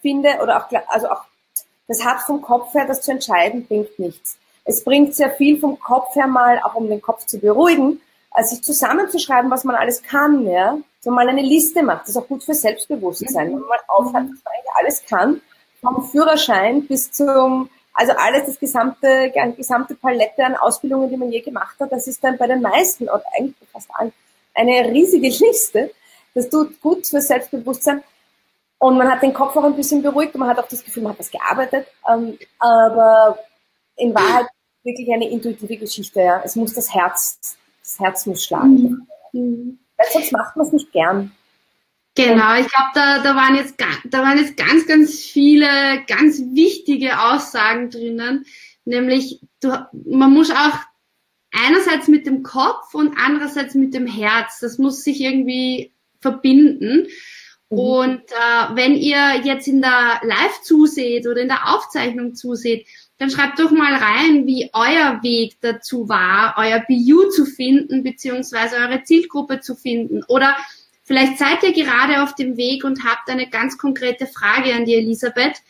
finde, 0.01 0.39
oder 0.43 0.59
auch, 0.59 0.69
also 0.89 1.09
auch, 1.11 1.23
das 1.89 2.05
hat 2.05 2.21
vom 2.21 2.41
Kopf 2.43 2.73
her, 2.75 2.87
das 2.87 3.03
zu 3.03 3.11
entscheiden, 3.11 3.67
bringt 3.67 3.99
nichts. 3.99 4.39
Es 4.65 4.85
bringt 4.85 5.15
sehr 5.15 5.31
viel 5.31 5.59
vom 5.59 5.81
Kopf 5.81 6.15
her 6.15 6.29
mal, 6.29 6.61
auch 6.63 6.75
um 6.75 6.89
den 6.89 7.03
Kopf 7.03 7.27
zu 7.27 7.39
beruhigen, 7.39 8.01
also 8.31 8.55
sich 8.55 8.65
zusammenzuschreiben, 8.65 9.51
was 9.51 9.65
man 9.65 9.75
alles 9.75 10.03
kann, 10.03 10.47
ja, 10.47 10.79
so 11.01 11.11
mal 11.11 11.29
eine 11.29 11.43
Liste 11.43 11.83
macht, 11.83 12.03
das 12.03 12.11
ist 12.11 12.17
auch 12.17 12.29
gut 12.29 12.45
für 12.45 12.55
Selbstbewusstsein, 12.55 13.49
wenn 13.49 13.59
man 13.59 13.69
mal 13.69 13.81
aufhört, 13.89 14.27
was 14.31 14.45
man 14.45 14.55
eigentlich 14.55 14.75
alles 14.75 15.05
kann, 15.07 15.41
vom 15.81 16.05
Führerschein 16.05 16.87
bis 16.87 17.11
zum, 17.11 17.69
also 17.95 18.13
alles, 18.17 18.47
das 18.47 18.59
gesamte, 18.59 19.33
gesamte 19.57 19.95
Palette 19.95 20.45
an 20.45 20.57
Ausbildungen, 20.57 21.11
die 21.11 21.17
man 21.17 21.31
je 21.31 21.41
gemacht 21.41 21.77
hat, 21.81 21.93
das 21.93 22.07
ist 22.07 22.23
dann 22.23 22.39
bei 22.39 22.47
den 22.47 22.61
meisten 22.61 23.05
oder 23.05 23.25
eigentlich 23.37 23.69
fast 23.73 23.89
allen 23.95 24.13
eine 24.55 24.91
riesige 24.91 25.29
Liste. 25.45 25.91
Das 26.35 26.49
tut 26.49 26.81
gut 26.81 27.07
für 27.07 27.21
Selbstbewusstsein. 27.21 28.03
Und 28.79 28.97
man 28.97 29.11
hat 29.11 29.23
den 29.23 29.35
Kopf 29.35 29.57
auch 29.57 29.65
ein 29.65 29.77
bisschen 29.77 30.03
beruhigt 30.03 30.35
und 30.35 30.41
man 30.41 30.49
hat 30.49 30.59
auch 30.59 30.69
das 30.69 30.85
Gefühl, 30.85 31.03
man 31.03 31.13
hat 31.13 31.19
was 31.19 31.31
gearbeitet. 31.31 31.87
Ähm, 32.11 32.39
aber 32.59 33.39
in 33.97 34.15
Wahrheit 34.15 34.47
wirklich 34.83 35.13
eine 35.13 35.29
intuitive 35.29 35.77
Geschichte. 35.77 36.21
Ja. 36.21 36.41
Es 36.45 36.57
muss 36.57 36.73
das 36.73 36.95
Herz 36.95 37.59
das 37.91 37.99
Herz 37.99 38.27
muss 38.27 38.45
schlagen. 38.45 39.07
Mhm. 39.33 39.79
Weil 39.97 40.07
sonst 40.13 40.33
macht 40.33 40.57
man 40.57 40.67
es 40.67 40.73
nicht 40.73 40.93
gern. 40.93 41.33
Genau, 42.17 42.55
ich 42.55 42.67
glaube, 42.67 42.91
da, 42.95 43.19
da, 43.21 43.37
waren 43.37 43.55
jetzt, 43.55 43.77
da 44.05 44.23
waren 44.23 44.39
jetzt 44.39 44.57
ganz, 44.57 44.87
ganz 44.87 45.21
viele 45.21 46.03
ganz 46.07 46.41
wichtige 46.53 47.21
Aussagen 47.21 47.91
drinnen. 47.91 48.45
Nämlich, 48.85 49.41
du, 49.61 49.87
man 50.07 50.33
muss 50.33 50.51
auch 50.51 50.79
einerseits 51.53 52.09
mit 52.09 52.27
dem 52.27 52.43
Kopf 52.43 52.95
und 52.95 53.15
andererseits 53.17 53.75
mit 53.75 53.95
dem 53.95 54.07
Herz, 54.07 54.59
das 54.61 54.79
muss 54.79 55.03
sich 55.03 55.21
irgendwie 55.21 55.93
verbinden. 56.21 57.07
Mhm. 57.71 57.79
Und 57.79 58.23
äh, 58.33 58.75
wenn 58.75 58.97
ihr 58.97 59.43
jetzt 59.45 59.69
in 59.69 59.81
der 59.81 60.21
Live 60.23 60.63
zuseht 60.63 61.27
oder 61.27 61.41
in 61.41 61.49
der 61.49 61.75
Aufzeichnung 61.75 62.35
zuseht, 62.35 62.87
dann 63.19 63.31
schreibt 63.31 63.59
doch 63.59 63.71
mal 63.71 63.95
rein, 63.95 64.47
wie 64.47 64.71
euer 64.73 65.23
Weg 65.23 65.59
dazu 65.61 66.09
war, 66.09 66.55
euer 66.57 66.83
BU 66.89 67.29
zu 67.29 67.45
finden, 67.45 68.03
beziehungsweise 68.03 68.77
eure 68.77 69.03
Zielgruppe 69.03 69.61
zu 69.61 69.77
finden. 69.77 70.25
Oder 70.25 70.57
vielleicht 71.11 71.39
seid 71.39 71.65
ihr 71.65 71.73
gerade 71.73 72.23
auf 72.23 72.37
dem 72.37 72.57
Weg 72.57 72.85
und 72.85 73.05
habt 73.05 73.29
eine 73.29 73.51
ganz 73.51 73.79
konkrete 73.79 74.29
Frage 74.29 74.73
an 74.77 74.85
die 74.85 74.95
Elisabeth. 74.95 75.61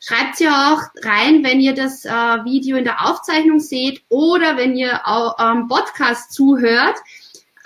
Schreibt 0.00 0.36
sie 0.36 0.48
auch 0.48 0.80
rein, 1.02 1.44
wenn 1.44 1.60
ihr 1.60 1.74
das 1.74 2.06
äh, 2.06 2.08
Video 2.08 2.78
in 2.78 2.84
der 2.84 3.06
Aufzeichnung 3.06 3.60
seht 3.60 4.00
oder 4.08 4.56
wenn 4.56 4.74
ihr 4.74 5.06
am 5.06 5.68
Podcast 5.68 6.32
zuhört. 6.32 6.96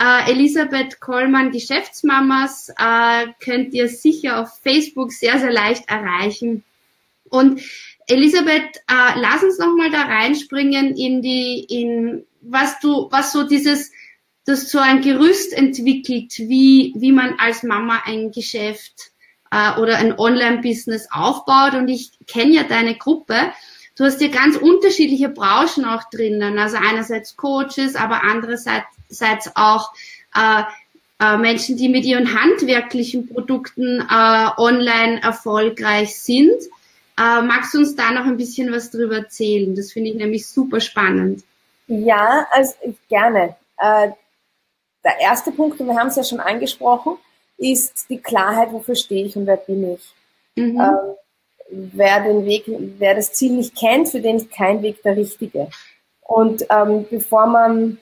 äh, 0.01 0.33
Elisabeth 0.33 0.99
Kollmann, 0.99 1.53
Geschäftsmamas, 1.53 2.71
äh, 2.71 3.29
könnt 3.39 3.75
ihr 3.75 3.87
sicher 3.87 4.41
auf 4.41 4.59
Facebook 4.65 5.13
sehr, 5.13 5.39
sehr 5.39 5.53
leicht 5.53 5.89
erreichen. 5.89 6.65
Und 7.29 7.61
Elisabeth, 8.09 8.79
äh, 8.89 9.13
lass 9.15 9.45
uns 9.45 9.57
noch 9.61 9.77
mal 9.77 9.93
da 9.93 10.03
reinspringen 10.03 10.97
in 10.97 11.23
die, 11.23 11.61
in 11.61 12.27
was 12.41 12.81
du, 12.81 13.07
was 13.13 13.31
so 13.31 13.45
dieses, 13.45 13.93
das 14.45 14.71
so 14.71 14.79
ein 14.79 15.03
Gerüst 15.03 15.53
entwickelt, 15.53 16.39
wie, 16.39 16.93
wie 16.97 17.13
man 17.13 17.39
als 17.39 17.63
Mama 17.63 18.03
ein 18.05 18.33
Geschäft 18.33 19.11
äh, 19.51 19.79
oder 19.79 19.99
ein 19.99 20.19
Online-Business 20.19 21.09
aufbaut. 21.11 21.75
Und 21.75 21.89
ich 21.89 22.13
kenne 22.27 22.53
ja 22.53 22.63
deine 22.65 22.97
Gruppe. 22.97 23.53
Du 23.97 24.05
hast 24.05 24.21
ja 24.21 24.29
ganz 24.29 24.57
unterschiedliche 24.57 25.29
Branchen 25.29 25.85
auch 25.85 26.09
drinnen. 26.11 26.59
Also 26.59 26.79
einerseits 26.79 27.37
Coaches, 27.37 27.97
aber 27.97 28.23
andererseits 28.25 29.51
auch 29.55 29.93
äh, 30.35 30.63
äh, 31.21 31.37
Menschen, 31.37 31.77
die 31.77 31.89
mit 31.89 32.05
ihren 32.05 32.41
handwerklichen 32.41 33.29
Produkten 33.29 34.01
äh, 34.01 34.51
online 34.57 35.23
erfolgreich 35.23 36.19
sind. 36.19 36.63
Äh, 37.19 37.43
magst 37.43 37.75
du 37.75 37.79
uns 37.79 37.95
da 37.95 38.11
noch 38.13 38.25
ein 38.25 38.39
bisschen 38.39 38.73
was 38.73 38.91
drüber 38.91 39.17
erzählen? 39.17 39.75
Das 39.77 39.93
finde 39.93 40.11
ich 40.11 40.17
nämlich 40.17 40.47
super 40.47 40.81
spannend. 40.81 41.45
Ja, 41.87 42.47
also 42.53 42.73
gerne. 43.09 43.57
Äh, 43.77 44.13
der 45.05 45.19
erste 45.21 45.53
Punkt, 45.53 45.81
und 45.81 45.87
wir 45.87 45.97
haben 45.97 46.09
es 46.09 46.17
ja 46.17 46.25
schon 46.25 46.41
angesprochen, 46.41 47.17
ist 47.57 48.09
die 48.09 48.19
Klarheit, 48.19 48.73
wofür 48.73 48.95
stehe 48.95 49.27
ich 49.27 49.37
und 49.37 49.47
wer 49.47 49.57
bin 49.57 49.95
ich. 49.95 50.15
Mhm. 50.57 50.81
Ähm, 50.81 51.17
wer 51.71 52.21
den 52.23 52.45
Weg, 52.45 52.65
wer 52.67 53.15
das 53.15 53.33
Ziel 53.33 53.53
nicht 53.53 53.77
kennt, 53.77 54.09
für 54.09 54.21
den 54.21 54.37
ist 54.37 54.51
kein 54.51 54.83
Weg 54.83 55.03
der 55.03 55.17
richtige. 55.17 55.69
Und 56.23 56.65
ähm, 56.71 57.07
bevor 57.09 57.47
man 57.47 57.99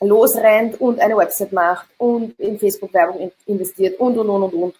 losrennt 0.00 0.80
und 0.80 1.00
eine 1.00 1.16
Website 1.16 1.52
macht 1.52 1.86
und 1.98 2.38
in 2.38 2.58
Facebook-Werbung 2.58 3.32
investiert 3.46 4.00
und, 4.00 4.16
und, 4.18 4.28
und, 4.28 4.42
und, 4.42 4.54
und, 4.54 4.74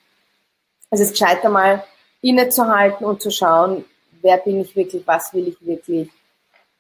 es 0.91 1.01
ist 1.01 1.13
gescheiter 1.13 1.51
mal 1.51 1.85
innezuhalten 2.23 3.05
und 3.07 3.21
zu 3.21 3.31
schauen, 3.31 3.85
wer 4.23 4.39
bin 4.39 4.61
ich 4.61 4.75
wirklich, 4.75 5.07
was 5.07 5.33
will 5.33 5.49
ich 5.49 5.57
wirklich 5.61 6.09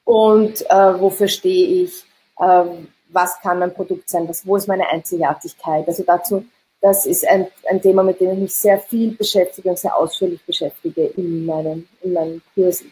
und 0.04 0.68
äh, 0.68 1.00
wofür 1.00 1.28
stehe 1.28 1.84
ich, 1.84 2.04
äh, 2.38 2.64
was 3.12 3.40
kann 3.40 3.58
mein 3.58 3.74
Produkt 3.74 4.08
sein, 4.08 4.28
was, 4.28 4.46
wo 4.46 4.56
ist 4.56 4.68
meine 4.68 4.88
Einzigartigkeit. 4.88 5.86
Also 5.86 6.02
dazu 6.04 6.44
das 6.80 7.04
ist 7.04 7.28
ein, 7.28 7.46
ein 7.68 7.82
Thema, 7.82 8.02
mit 8.02 8.20
dem 8.20 8.32
ich 8.32 8.38
mich 8.38 8.54
sehr 8.54 8.78
viel 8.78 9.12
beschäftige 9.12 9.68
und 9.68 9.78
sehr 9.78 9.96
ausführlich 9.96 10.40
beschäftige 10.44 11.06
in 11.06 11.44
meinen, 11.44 11.88
in 12.02 12.12
meinen 12.14 12.42
Kursen. 12.54 12.90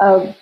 Ähm, 0.00 0.34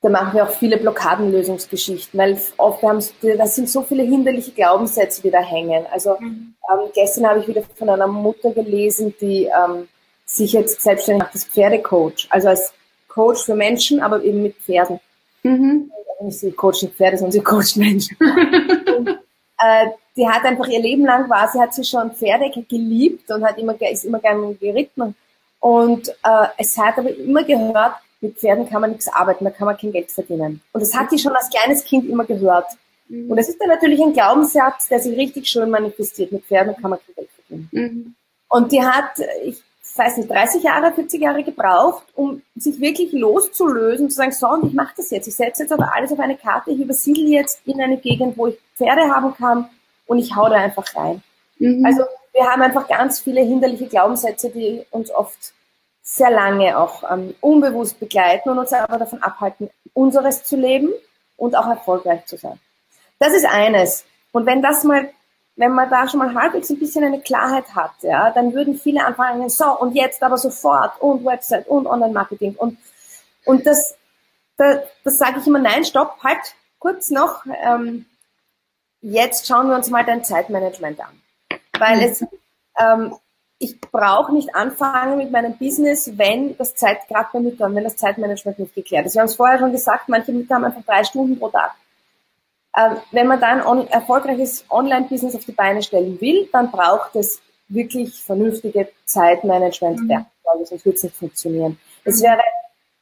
da 0.00 0.08
machen 0.08 0.32
wir 0.34 0.44
auch 0.44 0.50
viele 0.50 0.78
Blockadenlösungsgeschichten, 0.78 2.18
weil 2.18 2.40
oft 2.56 2.82
haben, 2.82 3.04
das 3.36 3.54
sind 3.54 3.68
so 3.68 3.82
viele 3.82 4.02
hinderliche 4.02 4.52
Glaubenssätze, 4.52 5.20
die 5.20 5.30
da 5.30 5.40
hängen. 5.40 5.84
Also 5.92 6.16
mhm. 6.18 6.54
ähm, 6.72 6.90
gestern 6.94 7.26
habe 7.26 7.40
ich 7.40 7.48
wieder 7.48 7.62
von 7.74 7.90
einer 7.90 8.06
Mutter 8.06 8.52
gelesen, 8.52 9.14
die 9.20 9.44
ähm, 9.44 9.88
sich 10.24 10.54
jetzt 10.54 10.80
selbstständig 10.80 11.24
macht 11.24 11.34
als 11.34 11.44
Pferdecoach, 11.44 12.28
also 12.30 12.48
als 12.48 12.72
Coach 13.08 13.44
für 13.44 13.54
Menschen, 13.54 14.00
aber 14.00 14.22
eben 14.22 14.42
mit 14.42 14.56
Pferden. 14.56 14.98
Mhm. 15.42 15.92
Nicht 16.22 16.38
sie 16.38 16.52
coacht 16.52 16.82
nicht 16.82 16.94
Pferde, 16.94 17.18
sondern 17.18 17.32
sie 17.32 17.40
coacht 17.40 17.76
Menschen. 17.76 18.16
und, 18.18 19.08
äh, 19.58 19.86
die 20.16 20.28
hat 20.28 20.44
einfach 20.44 20.68
ihr 20.68 20.80
Leben 20.80 21.04
lang 21.04 21.30
war, 21.30 21.48
sie 21.48 21.60
hat 21.60 21.74
sie 21.74 21.84
schon 21.84 22.12
Pferde 22.12 22.50
geliebt 22.68 23.30
und 23.30 23.44
hat 23.44 23.58
immer, 23.58 23.80
ist 23.90 24.04
immer 24.04 24.18
gerne 24.18 24.54
geritten. 24.54 25.14
Und 25.60 26.08
äh, 26.08 26.46
es 26.58 26.76
hat 26.76 26.98
aber 26.98 27.14
immer 27.14 27.44
gehört, 27.44 27.94
mit 28.20 28.38
Pferden 28.38 28.68
kann 28.68 28.80
man 28.82 28.90
nichts 28.90 29.08
arbeiten, 29.08 29.44
da 29.44 29.50
kann 29.50 29.66
man 29.66 29.76
kein 29.76 29.92
Geld 29.92 30.10
verdienen. 30.10 30.60
Und 30.72 30.80
das 30.80 30.94
hat 30.94 31.10
sie 31.10 31.18
schon 31.18 31.34
als 31.34 31.48
kleines 31.48 31.84
Kind 31.84 32.08
immer 32.08 32.24
gehört. 32.24 32.66
Mhm. 33.08 33.30
Und 33.30 33.36
das 33.36 33.48
ist 33.48 33.60
dann 33.60 33.68
natürlich 33.68 34.00
ein 34.00 34.12
Glaubenssatz, 34.12 34.88
der 34.88 35.00
sich 35.00 35.16
richtig 35.16 35.46
schön 35.48 35.70
manifestiert. 35.70 36.32
Mit 36.32 36.44
Pferden 36.44 36.74
kann 36.76 36.90
man 36.90 36.98
kein 36.98 37.14
Geld 37.14 37.30
verdienen. 37.30 37.68
Mhm. 37.72 38.14
Und 38.48 38.72
die 38.72 38.82
hat, 38.82 39.12
ich 39.44 39.62
weiß 40.00 40.16
nicht, 40.16 40.30
30 40.30 40.62
Jahre, 40.62 40.92
40 40.92 41.20
Jahre 41.20 41.44
gebraucht, 41.44 42.02
um 42.16 42.42
sich 42.56 42.80
wirklich 42.80 43.12
loszulösen, 43.12 44.10
zu 44.10 44.16
sagen, 44.16 44.32
so, 44.32 44.48
und 44.48 44.66
ich 44.66 44.74
mache 44.74 44.94
das 44.96 45.10
jetzt. 45.10 45.28
Ich 45.28 45.36
setze 45.36 45.62
jetzt 45.62 45.72
aber 45.72 45.94
alles 45.94 46.10
auf 46.10 46.18
eine 46.18 46.36
Karte, 46.36 46.72
ich 46.72 46.80
übersiedle 46.80 47.24
jetzt 47.24 47.60
in 47.66 47.80
eine 47.80 47.98
Gegend, 47.98 48.36
wo 48.36 48.48
ich 48.48 48.58
Pferde 48.76 49.02
haben 49.02 49.34
kann 49.34 49.68
und 50.06 50.18
ich 50.18 50.34
hau 50.34 50.48
da 50.48 50.56
einfach 50.56 50.96
rein. 50.96 51.22
Mhm. 51.58 51.84
Also 51.84 52.04
wir 52.32 52.44
haben 52.44 52.62
einfach 52.62 52.88
ganz 52.88 53.20
viele 53.20 53.42
hinderliche 53.42 53.86
Glaubenssätze, 53.86 54.50
die 54.50 54.84
uns 54.90 55.10
oft 55.10 55.52
sehr 56.02 56.30
lange 56.30 56.78
auch 56.78 57.04
ähm, 57.10 57.34
unbewusst 57.40 58.00
begleiten 58.00 58.50
und 58.50 58.58
uns 58.58 58.72
aber 58.72 58.98
davon 58.98 59.22
abhalten, 59.22 59.70
unseres 59.92 60.42
zu 60.42 60.56
leben 60.56 60.90
und 61.36 61.54
auch 61.54 61.68
erfolgreich 61.68 62.26
zu 62.26 62.36
sein. 62.36 62.58
Das 63.18 63.34
ist 63.34 63.46
eines. 63.46 64.04
Und 64.32 64.46
wenn 64.46 64.62
das 64.62 64.82
mal, 64.84 65.10
wenn 65.60 65.72
man 65.72 65.90
da 65.90 66.08
schon 66.08 66.18
mal 66.20 66.34
halbwegs 66.34 66.70
ein 66.70 66.78
bisschen 66.78 67.04
eine 67.04 67.20
Klarheit 67.20 67.74
hat, 67.74 67.92
ja, 68.00 68.30
dann 68.30 68.54
würden 68.54 68.78
viele 68.78 69.04
anfangen, 69.04 69.48
so 69.50 69.78
und 69.78 69.94
jetzt 69.94 70.22
aber 70.22 70.38
sofort 70.38 71.00
und 71.00 71.24
Website 71.24 71.68
und 71.68 71.86
Online-Marketing 71.86 72.54
und 72.56 72.78
und 73.44 73.66
das, 73.66 73.96
da, 74.56 74.82
das 75.04 75.18
sage 75.18 75.40
ich 75.40 75.46
immer, 75.46 75.58
nein, 75.58 75.84
stopp, 75.84 76.18
halt, 76.22 76.54
kurz 76.78 77.10
noch. 77.10 77.44
Ähm, 77.62 78.06
jetzt 79.00 79.46
schauen 79.46 79.68
wir 79.68 79.76
uns 79.76 79.90
mal 79.90 80.04
dein 80.04 80.24
Zeitmanagement 80.24 81.00
an. 81.00 81.20
Weil 81.78 81.96
mhm. 81.96 82.02
es, 82.02 82.24
ähm, 82.78 83.16
ich 83.58 83.80
brauche 83.80 84.32
nicht 84.32 84.54
anfangen 84.54 85.18
mit 85.18 85.30
meinem 85.30 85.56
Business, 85.58 86.16
wenn 86.16 86.56
das 86.56 86.74
Zeit, 86.74 87.08
gerade 87.08 87.28
bei 87.32 87.40
Müttern, 87.40 87.74
wenn 87.74 87.84
das 87.84 87.96
Zeitmanagement 87.96 88.58
nicht 88.58 88.74
geklärt 88.74 89.06
ist. 89.06 89.14
Wir 89.14 89.20
haben 89.20 89.28
es 89.28 89.36
vorher 89.36 89.58
schon 89.58 89.72
gesagt, 89.72 90.08
manche 90.08 90.32
Mütter 90.32 90.54
haben 90.54 90.64
einfach 90.64 90.84
drei 90.84 91.04
Stunden 91.04 91.38
pro 91.38 91.48
Tag. 91.48 91.74
Ähm, 92.76 92.96
wenn 93.10 93.26
man 93.26 93.40
da 93.40 93.48
ein 93.48 93.88
erfolgreiches 93.88 94.64
Online-Business 94.70 95.34
auf 95.34 95.44
die 95.44 95.52
Beine 95.52 95.82
stellen 95.82 96.20
will, 96.20 96.48
dann 96.52 96.70
braucht 96.70 97.16
es 97.16 97.40
wirklich 97.68 98.22
vernünftige 98.22 98.88
Zeitmanagement-Werkzeuge, 99.06 100.58
mhm. 100.58 100.64
sonst 100.64 100.84
wird 100.84 100.96
es 100.96 101.02
nicht 101.02 101.16
funktionieren. 101.16 101.78
Es 102.04 102.22
wäre 102.22 102.40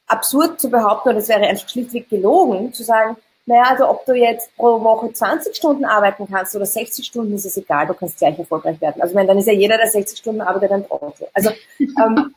absurd 0.07 0.59
zu 0.59 0.69
behaupten, 0.69 1.09
oder 1.09 1.19
es 1.19 1.29
wäre 1.29 1.41
einfach 1.41 1.69
schlichtweg 1.69 2.09
gelogen, 2.09 2.73
zu 2.73 2.83
sagen, 2.83 3.17
naja, 3.45 3.63
also 3.71 3.89
ob 3.89 4.05
du 4.05 4.13
jetzt 4.13 4.55
pro 4.55 4.83
Woche 4.83 5.11
20 5.11 5.55
Stunden 5.55 5.85
arbeiten 5.85 6.27
kannst 6.29 6.55
oder 6.55 6.67
60 6.67 7.05
Stunden, 7.05 7.33
ist 7.33 7.45
es 7.45 7.57
egal, 7.57 7.87
du 7.87 7.95
kannst 7.95 8.17
gleich 8.19 8.37
erfolgreich 8.37 8.79
werden. 8.79 9.01
Also 9.01 9.15
wenn 9.15 9.25
dann 9.25 9.39
ist 9.39 9.47
ja 9.47 9.53
jeder, 9.53 9.77
der 9.77 9.89
60 9.89 10.19
Stunden 10.19 10.41
arbeitet, 10.41 10.71
ein 10.71 10.87
Trottel. 10.87 11.27
Also 11.33 11.49
ähm, 11.79 12.35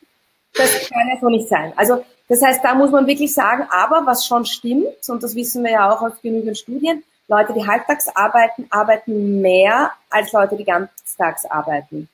das 0.55 0.89
kann 0.89 1.09
ja 1.09 1.21
so 1.21 1.29
nicht 1.29 1.49
sein. 1.49 1.73
Also 1.77 2.03
das 2.29 2.43
heißt, 2.43 2.65
da 2.65 2.75
muss 2.75 2.91
man 2.91 3.07
wirklich 3.07 3.35
sagen, 3.35 3.67
aber 3.71 4.07
was 4.07 4.27
schon 4.27 4.47
stimmt, 4.47 5.09
und 5.09 5.23
das 5.23 5.35
wissen 5.35 5.65
wir 5.65 5.73
ja 5.73 5.93
auch 5.93 6.01
aus 6.01 6.13
genügend 6.23 6.57
Studien, 6.57 7.03
Leute, 7.29 7.53
die 7.53 7.67
halbtags 7.67 8.09
arbeiten, 8.15 8.67
arbeiten 8.71 9.41
mehr 9.41 9.93
als 10.11 10.33
Leute, 10.33 10.57
die 10.57 10.65
ganztags 10.65 11.45
arbeiten 11.47 12.09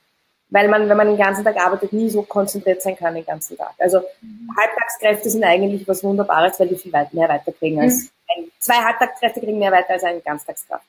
weil 0.49 0.67
man, 0.67 0.89
wenn 0.89 0.97
man 0.97 1.07
den 1.07 1.17
ganzen 1.17 1.43
Tag 1.43 1.57
arbeitet, 1.57 1.93
nie 1.93 2.09
so 2.09 2.23
konzentriert 2.23 2.81
sein 2.81 2.95
kann 2.95 3.13
den 3.13 3.25
ganzen 3.25 3.57
Tag. 3.57 3.73
Also 3.77 3.99
mhm. 4.21 4.49
Halbtagskräfte 4.57 5.29
sind 5.29 5.43
eigentlich 5.43 5.87
was 5.87 6.03
Wunderbares, 6.03 6.59
weil 6.59 6.67
die 6.67 6.75
viel 6.75 6.93
weit 6.93 7.13
mehr 7.13 7.29
weiterkriegen 7.29 7.79
als 7.79 8.03
mhm. 8.03 8.09
ein, 8.35 8.51
zwei 8.59 8.75
Halbtagskräfte 8.75 9.41
kriegen 9.41 9.59
mehr 9.59 9.71
weiter 9.71 9.93
als 9.93 10.03
eine 10.03 10.21
Ganztagskraft. 10.21 10.85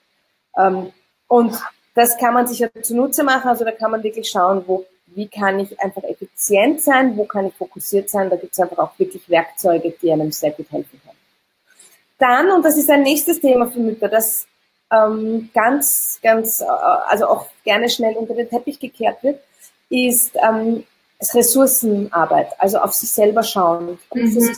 Ähm, 0.56 0.92
und 1.28 1.54
das 1.94 2.16
kann 2.16 2.34
man 2.34 2.46
sich 2.46 2.60
ja 2.60 2.68
zunutze 2.82 3.22
machen. 3.22 3.48
Also 3.48 3.64
da 3.64 3.72
kann 3.72 3.90
man 3.90 4.02
wirklich 4.02 4.28
schauen, 4.28 4.64
wo, 4.66 4.86
wie 5.06 5.28
kann 5.28 5.58
ich 5.60 5.78
einfach 5.80 6.04
effizient 6.04 6.80
sein, 6.80 7.16
wo 7.16 7.24
kann 7.24 7.46
ich 7.46 7.54
fokussiert 7.54 8.08
sein. 8.08 8.30
Da 8.30 8.36
gibt 8.36 8.54
es 8.54 8.60
einfach 8.60 8.78
auch 8.78 8.98
wirklich 8.98 9.28
Werkzeuge, 9.28 9.94
die 10.00 10.10
einem 10.10 10.32
sehr 10.32 10.52
gut 10.52 10.70
helfen 10.70 11.00
können. 11.04 11.09
Dann, 12.20 12.50
und 12.50 12.64
das 12.64 12.76
ist 12.76 12.90
ein 12.90 13.02
nächstes 13.02 13.40
Thema 13.40 13.68
für 13.70 13.80
Mütter, 13.80 14.08
das 14.08 14.46
ähm, 14.92 15.50
ganz, 15.54 16.20
ganz, 16.22 16.60
äh, 16.60 16.66
also 17.08 17.26
auch 17.26 17.46
gerne 17.64 17.88
schnell 17.88 18.14
unter 18.14 18.34
den 18.34 18.48
Teppich 18.48 18.78
gekehrt 18.78 19.22
wird, 19.22 19.40
ist 19.88 20.36
ähm, 20.36 20.84
Ressourcenarbeit, 21.34 22.48
also 22.58 22.78
auf 22.78 22.92
sich 22.94 23.10
selber 23.10 23.42
schauen. 23.42 23.98
Mhm. 24.12 24.56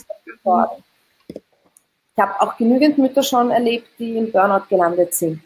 Ich 2.15 2.21
habe 2.21 2.41
auch 2.41 2.57
genügend 2.57 2.97
Mütter 2.97 3.23
schon 3.23 3.49
erlebt, 3.49 3.87
die 3.97 4.17
im 4.17 4.31
Burnout 4.31 4.67
gelandet 4.69 5.15
sind. 5.15 5.41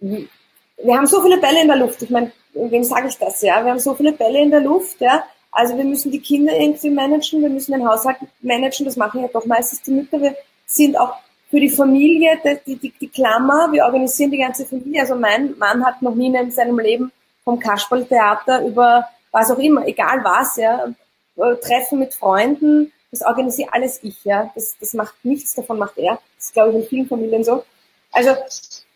Wir 0.00 0.96
haben 0.96 1.06
so 1.06 1.22
viele 1.22 1.38
Bälle 1.38 1.62
in 1.62 1.68
der 1.68 1.76
Luft. 1.76 2.02
Ich 2.02 2.10
meine, 2.10 2.32
wem 2.54 2.82
sage 2.82 3.08
ich 3.08 3.18
das? 3.18 3.42
Ja, 3.42 3.62
wir 3.62 3.70
haben 3.70 3.78
so 3.78 3.94
viele 3.94 4.12
Bälle 4.12 4.40
in 4.40 4.50
der 4.50 4.60
Luft. 4.60 5.00
Ja, 5.00 5.24
also 5.52 5.76
wir 5.76 5.84
müssen 5.84 6.10
die 6.10 6.20
Kinder 6.20 6.56
irgendwie 6.56 6.90
managen, 6.90 7.42
wir 7.42 7.50
müssen 7.50 7.72
den 7.72 7.88
Haushalt 7.88 8.18
managen. 8.40 8.84
Das 8.84 8.96
machen 8.96 9.22
ja 9.22 9.28
doch 9.28 9.44
meistens 9.44 9.82
die 9.82 9.92
Mütter. 9.92 10.20
Wir 10.20 10.34
sind 10.68 10.96
auch 10.98 11.14
für 11.50 11.60
die 11.60 11.70
Familie 11.70 12.38
die, 12.66 12.76
die, 12.76 12.92
die 13.00 13.08
Klammer. 13.08 13.72
Wir 13.72 13.84
organisieren 13.84 14.30
die 14.30 14.38
ganze 14.38 14.66
Familie. 14.66 15.00
Also 15.00 15.14
mein 15.14 15.56
Mann 15.58 15.84
hat 15.84 16.02
noch 16.02 16.14
nie 16.14 16.34
in 16.34 16.50
seinem 16.50 16.78
Leben 16.78 17.10
vom 17.42 17.58
Kasperltheater 17.58 18.64
über 18.66 19.08
was 19.32 19.50
auch 19.50 19.58
immer, 19.58 19.86
egal 19.86 20.22
was, 20.22 20.56
ja, 20.56 20.86
äh, 21.36 21.56
Treffen 21.56 21.98
mit 21.98 22.14
Freunden, 22.14 22.92
das 23.10 23.22
organisiere 23.22 23.72
alles 23.72 24.00
ich, 24.02 24.24
ja. 24.24 24.50
Das, 24.54 24.76
das 24.78 24.94
macht 24.94 25.14
nichts 25.22 25.54
davon, 25.54 25.78
macht 25.78 25.96
er. 25.96 26.20
Das 26.36 26.46
ist, 26.46 26.52
glaube 26.52 26.70
ich, 26.70 26.76
in 26.76 26.88
vielen 26.88 27.08
Familien 27.08 27.44
so. 27.44 27.64
Also, 28.12 28.34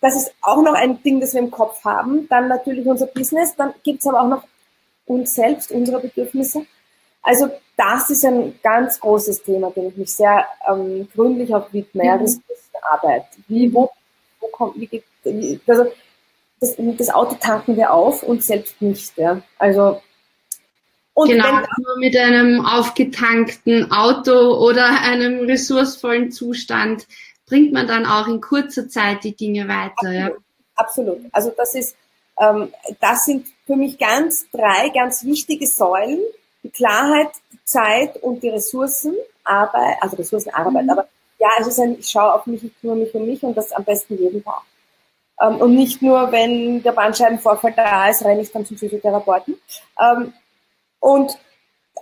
das 0.00 0.16
ist 0.16 0.34
auch 0.42 0.62
noch 0.62 0.74
ein 0.74 1.02
Ding, 1.02 1.20
das 1.20 1.32
wir 1.32 1.40
im 1.40 1.50
Kopf 1.50 1.84
haben. 1.84 2.28
Dann 2.28 2.48
natürlich 2.48 2.86
unser 2.86 3.06
Business, 3.06 3.54
dann 3.56 3.72
gibt's 3.84 4.06
aber 4.06 4.22
auch 4.22 4.28
noch 4.28 4.44
uns 5.06 5.34
selbst, 5.34 5.70
unsere 5.70 6.00
Bedürfnisse. 6.00 6.66
Also 7.22 7.50
das 7.76 8.10
ist 8.10 8.24
ein 8.24 8.58
ganz 8.62 9.00
großes 9.00 9.42
Thema, 9.42 9.70
dem 9.70 9.88
ich 9.88 9.96
mich 9.96 10.14
sehr 10.14 10.46
ähm, 10.68 11.08
gründlich 11.14 11.54
auch 11.54 11.72
widme, 11.72 12.04
ja, 12.04 12.16
mhm. 12.16 12.22
Ressourcenarbeit. 12.22 13.24
Wie, 13.48 13.72
wo, 13.72 13.90
wo 14.40 14.46
kommt, 14.48 14.76
wie 14.76 15.02
also 15.66 15.86
das, 16.60 16.76
das 16.78 17.10
Auto 17.10 17.36
tanken 17.36 17.76
wir 17.76 17.92
auf 17.92 18.22
und 18.22 18.42
selbst 18.42 18.80
nicht. 18.80 19.16
Ja. 19.16 19.42
Also 19.58 20.00
und 21.14 21.28
genau, 21.28 21.44
wenn, 21.44 21.84
nur 21.84 21.98
mit 21.98 22.16
einem 22.16 22.64
aufgetankten 22.64 23.92
Auto 23.92 24.56
oder 24.66 25.02
einem 25.02 25.40
ressourcevollen 25.40 26.30
Zustand 26.30 27.06
bringt 27.46 27.72
man 27.72 27.86
dann 27.86 28.06
auch 28.06 28.28
in 28.28 28.40
kurzer 28.40 28.88
Zeit 28.88 29.24
die 29.24 29.36
Dinge 29.36 29.68
weiter. 29.68 29.92
Absolut. 29.96 30.14
Ja. 30.14 30.30
absolut. 30.76 31.18
Also 31.32 31.52
das 31.54 31.74
ist, 31.74 31.96
ähm, 32.40 32.72
das 33.00 33.26
sind 33.26 33.46
für 33.66 33.76
mich 33.76 33.98
ganz 33.98 34.46
drei 34.50 34.88
ganz 34.88 35.24
wichtige 35.24 35.66
Säulen: 35.66 36.20
die 36.62 36.70
Klarheit, 36.70 37.30
die 37.52 37.64
Zeit 37.64 38.22
und 38.22 38.42
die 38.42 38.50
Ressourcen, 38.50 39.14
Arbeit, 39.44 39.96
also 40.00 40.16
Ressourcenarbeit. 40.16 40.84
Mhm. 40.84 40.90
Aber 40.90 41.08
ja, 41.38 41.48
es 41.60 41.66
ist 41.66 41.80
ein, 41.80 41.98
ich 41.98 42.08
schaue 42.08 42.34
auf 42.34 42.46
mich, 42.46 42.62
ich 42.62 42.80
kümmere 42.80 42.96
mich 42.96 43.14
um 43.14 43.26
mich 43.26 43.42
und 43.42 43.56
das 43.56 43.72
am 43.72 43.84
besten 43.84 44.16
jeden 44.18 44.44
Tag. 44.44 44.62
Ähm, 45.40 45.56
und 45.56 45.74
nicht 45.74 46.02
nur, 46.02 46.30
wenn 46.30 46.82
der 46.82 46.92
Bandscheibenvorfall 46.92 47.72
da 47.72 48.08
ist, 48.08 48.24
renne 48.24 48.42
ich 48.42 48.52
dann 48.52 48.64
zum 48.64 48.76
Physiotherapeuten. 48.76 49.56
Ähm, 50.00 50.32
und 51.00 51.36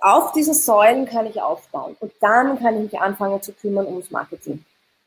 auf 0.01 0.33
diese 0.33 0.55
Säulen 0.55 1.07
kann 1.07 1.27
ich 1.27 1.41
aufbauen. 1.41 1.97
Und 2.01 2.13
dann 2.21 2.59
kann 2.59 2.77
ich 2.77 2.93
mich 2.93 3.01
anfangen 3.01 3.41
zu 3.43 3.53
kümmern 3.53 3.87
ums 3.87 4.11
Marketing. 4.11 4.65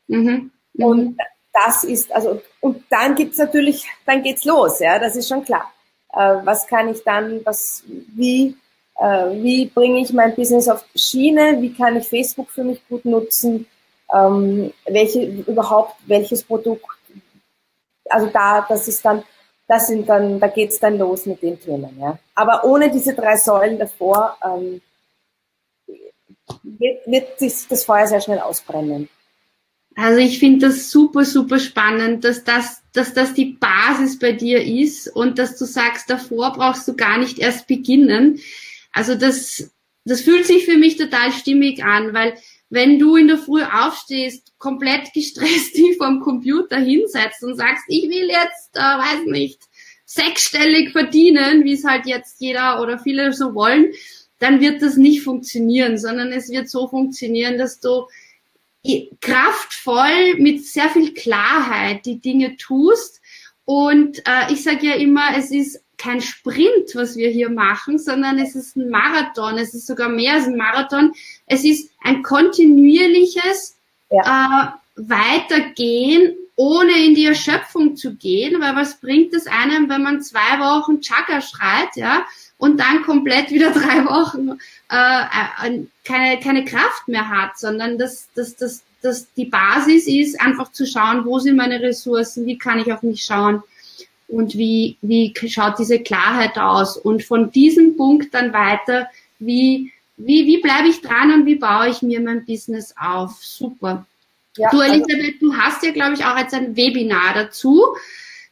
Mhm. 0.08 0.50
Mhm. 0.72 0.84
Und 0.84 1.18
das 1.52 1.84
ist, 1.84 2.12
also, 2.12 2.40
und 2.60 2.84
dann 2.90 3.14
gibt's 3.14 3.38
natürlich, 3.38 3.86
dann 4.06 4.22
geht's 4.22 4.44
los, 4.44 4.80
ja, 4.80 4.98
das 4.98 5.14
ist 5.14 5.28
schon 5.28 5.44
klar. 5.44 5.72
Äh, 6.12 6.38
was 6.44 6.66
kann 6.66 6.88
ich 6.88 7.02
dann, 7.04 7.44
was, 7.44 7.84
wie, 7.86 8.56
äh, 8.96 9.42
wie 9.42 9.66
bringe 9.66 10.00
ich 10.00 10.12
mein 10.12 10.34
Business 10.34 10.68
auf 10.68 10.84
Schiene? 10.94 11.60
Wie 11.60 11.72
kann 11.72 11.96
ich 11.96 12.08
Facebook 12.08 12.50
für 12.50 12.64
mich 12.64 12.80
gut 12.88 13.04
nutzen? 13.04 13.66
Ähm, 14.12 14.72
welche, 14.86 15.24
überhaupt, 15.24 15.96
welches 16.06 16.44
Produkt? 16.44 16.86
Also 18.08 18.26
da, 18.26 18.64
das 18.68 18.86
ist 18.86 19.04
dann, 19.04 19.22
das 19.66 19.88
sind 19.88 20.08
dann, 20.08 20.38
da 20.38 20.46
geht's 20.46 20.78
dann 20.78 20.98
los 20.98 21.26
mit 21.26 21.42
den 21.42 21.58
Themen. 21.58 21.98
Ja. 22.00 22.18
Aber 22.34 22.64
ohne 22.64 22.90
diese 22.90 23.14
drei 23.14 23.36
Säulen 23.36 23.78
davor 23.78 24.36
ähm, 24.44 24.80
wird, 26.62 27.06
wird 27.06 27.38
sich 27.38 27.66
das 27.68 27.84
Feuer 27.84 28.06
sehr 28.06 28.20
schnell 28.20 28.40
ausbrennen. 28.40 29.08
Also 29.96 30.18
ich 30.18 30.38
finde 30.38 30.66
das 30.66 30.90
super, 30.90 31.24
super 31.24 31.58
spannend, 31.58 32.24
dass 32.24 32.42
das, 32.42 32.82
dass 32.92 33.14
das 33.14 33.32
die 33.32 33.56
Basis 33.60 34.18
bei 34.18 34.32
dir 34.32 34.62
ist 34.62 35.08
und 35.08 35.38
dass 35.38 35.56
du 35.56 35.64
sagst, 35.64 36.10
davor 36.10 36.52
brauchst 36.52 36.88
du 36.88 36.96
gar 36.96 37.18
nicht 37.18 37.38
erst 37.38 37.68
beginnen. 37.68 38.40
Also 38.94 39.16
das, 39.16 39.70
das 40.04 40.22
fühlt 40.22 40.46
sich 40.46 40.64
für 40.64 40.78
mich 40.78 40.96
total 40.96 41.32
stimmig 41.32 41.84
an, 41.84 42.14
weil 42.14 42.38
wenn 42.70 42.98
du 42.98 43.16
in 43.16 43.28
der 43.28 43.38
Früh 43.38 43.62
aufstehst, 43.62 44.52
komplett 44.58 45.12
gestresst 45.12 45.76
dich 45.76 45.98
vom 45.98 46.20
Computer 46.20 46.78
hinsetzt 46.78 47.42
und 47.42 47.56
sagst, 47.56 47.84
ich 47.88 48.08
will 48.08 48.28
jetzt, 48.28 48.76
äh, 48.76 48.80
weiß 48.80 49.26
nicht, 49.26 49.60
sechsstellig 50.06 50.92
verdienen, 50.92 51.64
wie 51.64 51.74
es 51.74 51.84
halt 51.84 52.06
jetzt 52.06 52.40
jeder 52.40 52.80
oder 52.80 52.98
viele 52.98 53.32
so 53.32 53.54
wollen, 53.54 53.92
dann 54.38 54.60
wird 54.60 54.80
das 54.80 54.96
nicht 54.96 55.22
funktionieren, 55.22 55.98
sondern 55.98 56.32
es 56.32 56.50
wird 56.50 56.68
so 56.68 56.88
funktionieren, 56.88 57.58
dass 57.58 57.80
du 57.80 58.06
kraftvoll 59.20 60.34
mit 60.38 60.64
sehr 60.64 60.90
viel 60.90 61.14
Klarheit 61.14 62.04
die 62.04 62.20
Dinge 62.20 62.56
tust. 62.56 63.20
Und 63.64 64.18
äh, 64.26 64.52
ich 64.52 64.62
sage 64.62 64.86
ja 64.86 64.94
immer, 64.94 65.36
es 65.36 65.50
ist 65.50 65.83
kein 65.98 66.20
Sprint, 66.20 66.94
was 66.94 67.16
wir 67.16 67.30
hier 67.30 67.50
machen, 67.50 67.98
sondern 67.98 68.38
es 68.38 68.54
ist 68.54 68.76
ein 68.76 68.90
Marathon. 68.90 69.58
Es 69.58 69.74
ist 69.74 69.86
sogar 69.86 70.08
mehr 70.08 70.34
als 70.34 70.46
ein 70.46 70.56
Marathon. 70.56 71.12
Es 71.46 71.64
ist 71.64 71.90
ein 72.02 72.22
kontinuierliches 72.22 73.76
ja. 74.10 74.76
äh, 74.76 75.02
Weitergehen, 75.02 76.34
ohne 76.56 76.92
in 77.04 77.14
die 77.14 77.26
Erschöpfung 77.26 77.96
zu 77.96 78.14
gehen, 78.14 78.60
weil 78.60 78.76
was 78.76 79.00
bringt 79.00 79.34
es 79.34 79.46
einem, 79.46 79.88
wenn 79.88 80.02
man 80.02 80.22
zwei 80.22 80.60
Wochen 80.60 81.00
Chaka 81.00 81.40
schreit, 81.40 81.96
ja, 81.96 82.24
und 82.58 82.78
dann 82.78 83.02
komplett 83.02 83.50
wieder 83.50 83.70
drei 83.72 84.04
Wochen 84.04 84.50
äh, 84.90 85.68
äh, 85.68 85.84
keine, 86.04 86.40
keine 86.40 86.64
Kraft 86.64 87.08
mehr 87.08 87.28
hat, 87.28 87.58
sondern 87.58 87.98
dass, 87.98 88.28
dass, 88.34 88.54
dass, 88.56 88.82
dass 89.02 89.32
die 89.34 89.46
Basis 89.46 90.06
ist, 90.06 90.40
einfach 90.40 90.70
zu 90.70 90.86
schauen, 90.86 91.24
wo 91.24 91.40
sind 91.40 91.56
meine 91.56 91.80
Ressourcen, 91.80 92.46
wie 92.46 92.58
kann 92.58 92.78
ich 92.78 92.92
auf 92.92 93.02
mich 93.02 93.24
schauen 93.24 93.62
und 94.28 94.56
wie, 94.56 94.96
wie 95.02 95.34
schaut 95.48 95.78
diese 95.78 96.00
Klarheit 96.00 96.58
aus. 96.58 96.96
Und 96.96 97.24
von 97.24 97.50
diesem 97.50 97.96
Punkt 97.96 98.34
dann 98.34 98.52
weiter, 98.52 99.08
wie, 99.38 99.92
wie, 100.16 100.46
wie 100.46 100.60
bleibe 100.60 100.88
ich 100.88 101.00
dran 101.00 101.32
und 101.32 101.46
wie 101.46 101.56
baue 101.56 101.88
ich 101.88 102.02
mir 102.02 102.20
mein 102.20 102.44
Business 102.44 102.94
auf. 102.98 103.42
Super. 103.42 104.06
Ja, 104.56 104.70
du, 104.70 104.80
also 104.80 104.94
Elisabeth, 104.94 105.34
also, 105.34 105.38
du 105.40 105.56
hast 105.56 105.84
ja, 105.84 105.92
glaube 105.92 106.14
ich, 106.14 106.24
auch 106.24 106.38
jetzt 106.38 106.54
ein 106.54 106.76
Webinar 106.76 107.34
dazu. 107.34 107.82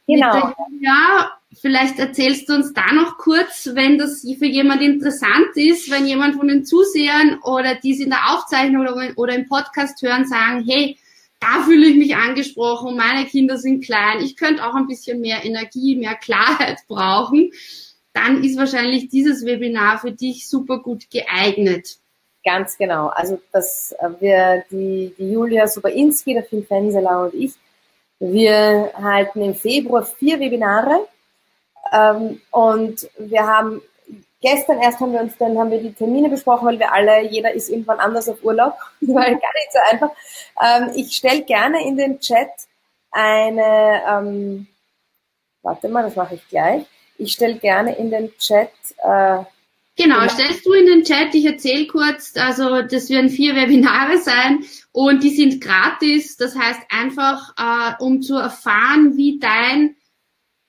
Genau. 0.05 0.53
Ja, 0.81 1.31
vielleicht 1.61 1.97
erzählst 1.97 2.49
du 2.49 2.55
uns 2.55 2.73
da 2.73 2.91
noch 2.93 3.17
kurz, 3.17 3.69
wenn 3.73 3.97
das 3.97 4.21
für 4.37 4.45
jemand 4.45 4.81
interessant 4.81 5.55
ist, 5.55 5.89
wenn 5.89 6.05
jemand 6.05 6.35
von 6.35 6.47
den 6.47 6.65
Zusehern 6.65 7.39
oder 7.43 7.75
die 7.75 7.93
es 7.93 7.99
in 7.99 8.09
der 8.09 8.33
Aufzeichnung 8.33 8.81
oder, 8.81 9.13
oder 9.15 9.35
im 9.35 9.47
Podcast 9.47 10.01
hören, 10.01 10.25
sagen, 10.25 10.65
hey, 10.67 10.97
da 11.43 11.63
fühle 11.63 11.87
ich 11.87 11.97
mich 11.97 12.15
angesprochen, 12.15 12.95
meine 12.95 13.25
Kinder 13.25 13.57
sind 13.57 13.83
klein, 13.83 14.21
ich 14.21 14.37
könnte 14.37 14.65
auch 14.65 14.75
ein 14.75 14.87
bisschen 14.87 15.19
mehr 15.19 15.43
Energie, 15.43 15.95
mehr 15.95 16.15
Klarheit 16.15 16.79
brauchen, 16.87 17.51
dann 18.13 18.43
ist 18.43 18.57
wahrscheinlich 18.57 19.09
dieses 19.09 19.45
Webinar 19.45 19.99
für 19.99 20.11
dich 20.11 20.47
super 20.47 20.79
gut 20.79 21.09
geeignet. 21.09 21.97
Ganz 22.45 22.77
genau. 22.77 23.07
Also 23.07 23.39
dass 23.51 23.95
wir 24.19 24.63
die, 24.69 25.13
die 25.17 25.31
Julia 25.31 25.67
Soberinski, 25.67 26.33
der 26.33 26.43
Phil 26.43 26.63
Fenseler 26.63 27.23
und 27.25 27.33
ich, 27.33 27.53
wir 28.19 28.91
halten 28.95 29.41
im 29.41 29.55
Februar 29.55 30.03
vier 30.03 30.39
Webinare 30.39 31.07
ähm, 31.91 32.41
und 32.51 33.09
wir 33.17 33.47
haben 33.47 33.81
gestern 34.43 34.79
erst 34.79 34.99
haben 34.99 35.13
wir 35.13 35.21
uns 35.21 35.35
dann 35.37 35.57
haben 35.57 35.71
wir 35.71 35.81
die 35.81 35.93
Termine 35.93 36.29
besprochen, 36.29 36.67
weil 36.67 36.77
wir 36.77 36.93
alle, 36.93 37.27
jeder 37.27 37.51
ist 37.53 37.69
irgendwann 37.69 37.99
anders 37.99 38.29
auf 38.29 38.43
Urlaub. 38.43 38.75
Das 38.99 39.15
war 39.15 39.23
gar 39.23 39.31
nicht 39.31 39.71
so 39.71 39.79
einfach. 39.89 40.11
Ähm, 40.61 40.91
ich 40.95 41.15
stelle 41.15 41.41
gerne 41.43 41.87
in 41.87 41.97
den 41.97 42.19
Chat 42.19 42.49
eine, 43.11 44.01
ähm, 44.07 44.67
warte 45.61 45.89
mal, 45.89 46.03
das 46.03 46.15
mache 46.15 46.35
ich 46.35 46.47
gleich. 46.47 46.85
Ich 47.17 47.33
stelle 47.33 47.55
gerne 47.55 47.95
in 47.95 48.11
den 48.11 48.35
Chat 48.37 48.71
äh, 49.03 49.43
Genau, 49.95 50.27
stellst 50.27 50.65
du 50.65 50.73
in 50.73 50.87
den 50.87 51.03
Chat, 51.03 51.35
ich 51.35 51.45
erzähle 51.45 51.85
kurz, 51.85 52.33
also 52.35 52.81
das 52.81 53.11
werden 53.11 53.29
vier 53.29 53.55
Webinare 53.55 54.17
sein 54.17 54.65
und 54.91 55.21
die 55.21 55.29
sind 55.29 55.61
gratis. 55.61 56.35
Das 56.35 56.55
heißt 56.55 56.81
einfach, 56.89 57.53
äh, 57.59 58.03
um 58.03 58.23
zu 58.23 58.35
erfahren, 58.35 59.17
wie 59.17 59.37
dein 59.37 59.95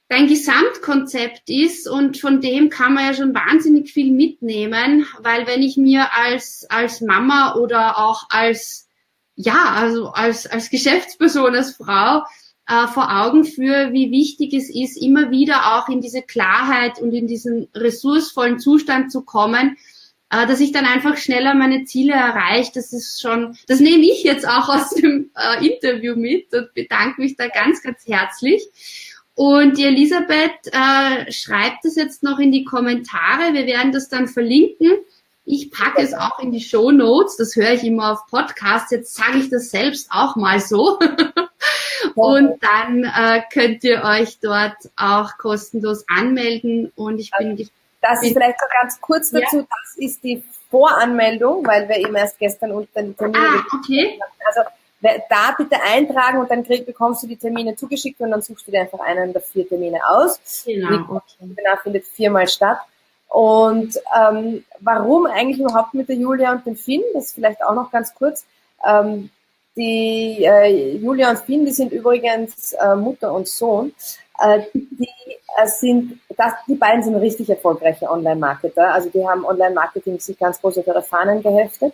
dein 0.08 0.26
Gesamtkonzept 0.26 1.48
ist 1.48 1.88
und 1.88 2.18
von 2.18 2.40
dem 2.40 2.68
kann 2.68 2.94
man 2.94 3.06
ja 3.06 3.14
schon 3.14 3.34
wahnsinnig 3.34 3.92
viel 3.92 4.12
mitnehmen, 4.12 5.06
weil 5.20 5.46
wenn 5.46 5.62
ich 5.62 5.76
mir 5.76 6.12
als, 6.14 6.66
als 6.68 7.00
Mama 7.00 7.54
oder 7.56 7.98
auch 7.98 8.24
als, 8.28 8.88
ja, 9.34 9.72
also 9.74 10.08
als, 10.08 10.46
als 10.46 10.70
Geschäftsperson, 10.70 11.54
als 11.54 11.76
Frau 11.76 12.22
äh, 12.68 12.86
vor 12.88 13.10
Augen 13.10 13.44
führe, 13.44 13.92
wie 13.92 14.10
wichtig 14.10 14.52
es 14.54 14.68
ist, 14.68 15.00
immer 15.00 15.30
wieder 15.30 15.74
auch 15.74 15.88
in 15.88 16.00
diese 16.00 16.22
Klarheit 16.22 16.98
und 17.00 17.12
in 17.12 17.26
diesen 17.26 17.68
ressourcevollen 17.74 18.58
Zustand 18.58 19.10
zu 19.10 19.22
kommen, 19.22 19.76
äh, 20.30 20.46
dass 20.46 20.60
ich 20.60 20.72
dann 20.72 20.84
einfach 20.84 21.16
schneller 21.16 21.54
meine 21.54 21.84
Ziele 21.84 22.12
erreiche. 22.12 22.72
Das 22.74 22.92
ist 22.92 23.20
schon, 23.20 23.56
das 23.66 23.80
nehme 23.80 24.04
ich 24.04 24.22
jetzt 24.22 24.46
auch 24.46 24.68
aus 24.68 24.90
dem 24.90 25.30
äh, 25.34 25.66
Interview 25.66 26.14
mit 26.14 26.52
und 26.54 26.74
bedanke 26.74 27.20
mich 27.20 27.36
da 27.36 27.48
ganz, 27.48 27.82
ganz 27.82 28.06
herzlich. 28.06 28.62
Und 29.34 29.78
die 29.78 29.84
Elisabeth 29.84 30.72
äh, 30.72 31.30
schreibt 31.32 31.84
es 31.84 31.96
jetzt 31.96 32.22
noch 32.22 32.38
in 32.38 32.52
die 32.52 32.64
Kommentare. 32.64 33.52
Wir 33.52 33.66
werden 33.66 33.92
das 33.92 34.08
dann 34.08 34.28
verlinken. 34.28 34.92
Ich 35.44 35.70
packe 35.70 36.00
es 36.00 36.14
auch 36.14 36.38
in 36.38 36.52
die 36.52 36.60
Show 36.60 36.90
Notes. 36.90 37.36
Das 37.36 37.56
höre 37.56 37.72
ich 37.72 37.84
immer 37.84 38.12
auf 38.12 38.26
Podcasts. 38.30 38.90
Jetzt 38.92 39.14
sage 39.14 39.38
ich 39.38 39.50
das 39.50 39.70
selbst 39.70 40.08
auch 40.10 40.36
mal 40.36 40.60
so. 40.60 40.98
und 42.14 42.62
dann 42.62 43.04
äh, 43.04 43.42
könnt 43.52 43.82
ihr 43.84 44.02
euch 44.04 44.38
dort 44.40 44.76
auch 44.96 45.36
kostenlos 45.36 46.04
anmelden. 46.08 46.92
Und 46.94 47.18
ich 47.18 47.30
bin 47.36 47.56
Das 48.00 48.22
ist 48.22 48.32
vielleicht 48.32 48.58
noch 48.60 48.82
ganz 48.82 49.00
kurz 49.00 49.30
dazu. 49.32 49.58
Ja. 49.58 49.66
Das 49.82 49.96
ist 49.96 50.22
die 50.22 50.44
Voranmeldung, 50.70 51.66
weil 51.66 51.88
wir 51.88 51.96
eben 51.96 52.14
erst 52.14 52.38
gestern 52.38 52.70
unter 52.70 53.02
den 53.02 53.16
Termin 53.16 53.36
ah, 53.36 53.64
okay. 53.74 54.18
Also 54.46 54.60
da 55.28 55.54
bitte 55.56 55.76
eintragen 55.82 56.38
und 56.38 56.50
dann 56.50 56.64
krieg, 56.64 56.86
bekommst 56.86 57.22
du 57.22 57.26
die 57.26 57.36
Termine 57.36 57.76
zugeschickt 57.76 58.20
und 58.20 58.30
dann 58.30 58.42
suchst 58.42 58.66
du 58.66 58.70
dir 58.70 58.80
einfach 58.80 59.00
einen 59.00 59.32
der 59.32 59.42
vier 59.42 59.68
Termine 59.68 60.00
aus. 60.06 60.40
Genau. 60.64 60.88
Die 60.88 61.04
okay. 61.10 61.78
findet 61.82 62.04
viermal 62.06 62.48
statt. 62.48 62.78
Und 63.28 63.98
ähm, 64.16 64.64
warum 64.80 65.26
eigentlich 65.26 65.58
überhaupt 65.58 65.94
mit 65.94 66.08
der 66.08 66.16
Julia 66.16 66.52
und 66.52 66.64
dem 66.64 66.76
Finn? 66.76 67.02
Das 67.12 67.26
ist 67.26 67.34
vielleicht 67.34 67.64
auch 67.64 67.74
noch 67.74 67.90
ganz 67.90 68.14
kurz. 68.14 68.46
Ähm, 68.86 69.30
die 69.76 70.44
äh, 70.44 70.96
Julia 70.96 71.30
und 71.30 71.40
Finn, 71.40 71.64
die 71.64 71.72
sind 71.72 71.92
übrigens 71.92 72.74
äh, 72.74 72.94
Mutter 72.94 73.32
und 73.32 73.48
Sohn. 73.48 73.92
Äh, 74.38 74.62
die 74.72 75.08
äh, 75.56 75.66
sind, 75.66 76.20
das, 76.36 76.52
die 76.68 76.76
beiden 76.76 77.02
sind 77.02 77.16
richtig 77.16 77.50
erfolgreiche 77.50 78.08
Online-Marketer. 78.08 78.94
Also 78.94 79.10
die 79.10 79.26
haben 79.26 79.44
Online-Marketing 79.44 80.20
sich 80.20 80.38
ganz 80.38 80.60
groß 80.60 80.78
auf 80.78 80.86
ihre 80.86 81.02
Fahnen 81.02 81.42
geheftet. 81.42 81.92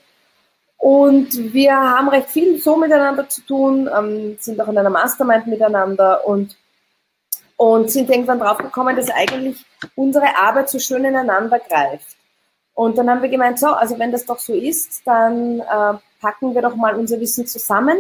Und 0.81 1.53
wir 1.53 1.77
haben 1.77 2.09
recht 2.09 2.31
viel 2.31 2.59
so 2.59 2.75
miteinander 2.77 3.29
zu 3.29 3.43
tun, 3.43 3.89
ähm, 3.97 4.39
sind 4.41 4.59
auch 4.61 4.69
in 4.69 4.79
einer 4.79 4.91
Mastermind 4.91 5.47
miteinander 5.47 6.27
und 6.27 6.57
und 7.57 7.91
sind 7.91 8.09
irgendwann 8.09 8.39
draufgekommen, 8.39 8.97
dass 8.97 9.11
eigentlich 9.11 9.67
unsere 9.95 10.35
Arbeit 10.35 10.71
so 10.71 10.79
schön 10.79 11.05
ineinander 11.05 11.59
greift. 11.59 12.17
Und 12.73 12.97
dann 12.97 13.11
haben 13.11 13.21
wir 13.21 13.29
gemeint, 13.29 13.59
so, 13.59 13.67
also 13.67 13.99
wenn 13.99 14.13
das 14.13 14.25
doch 14.25 14.39
so 14.39 14.55
ist, 14.55 15.03
dann 15.05 15.61
äh, 15.61 15.99
packen 16.23 16.55
wir 16.55 16.63
doch 16.63 16.75
mal 16.75 16.95
unser 16.95 17.21
Wissen 17.21 17.47
zusammen. 17.47 17.99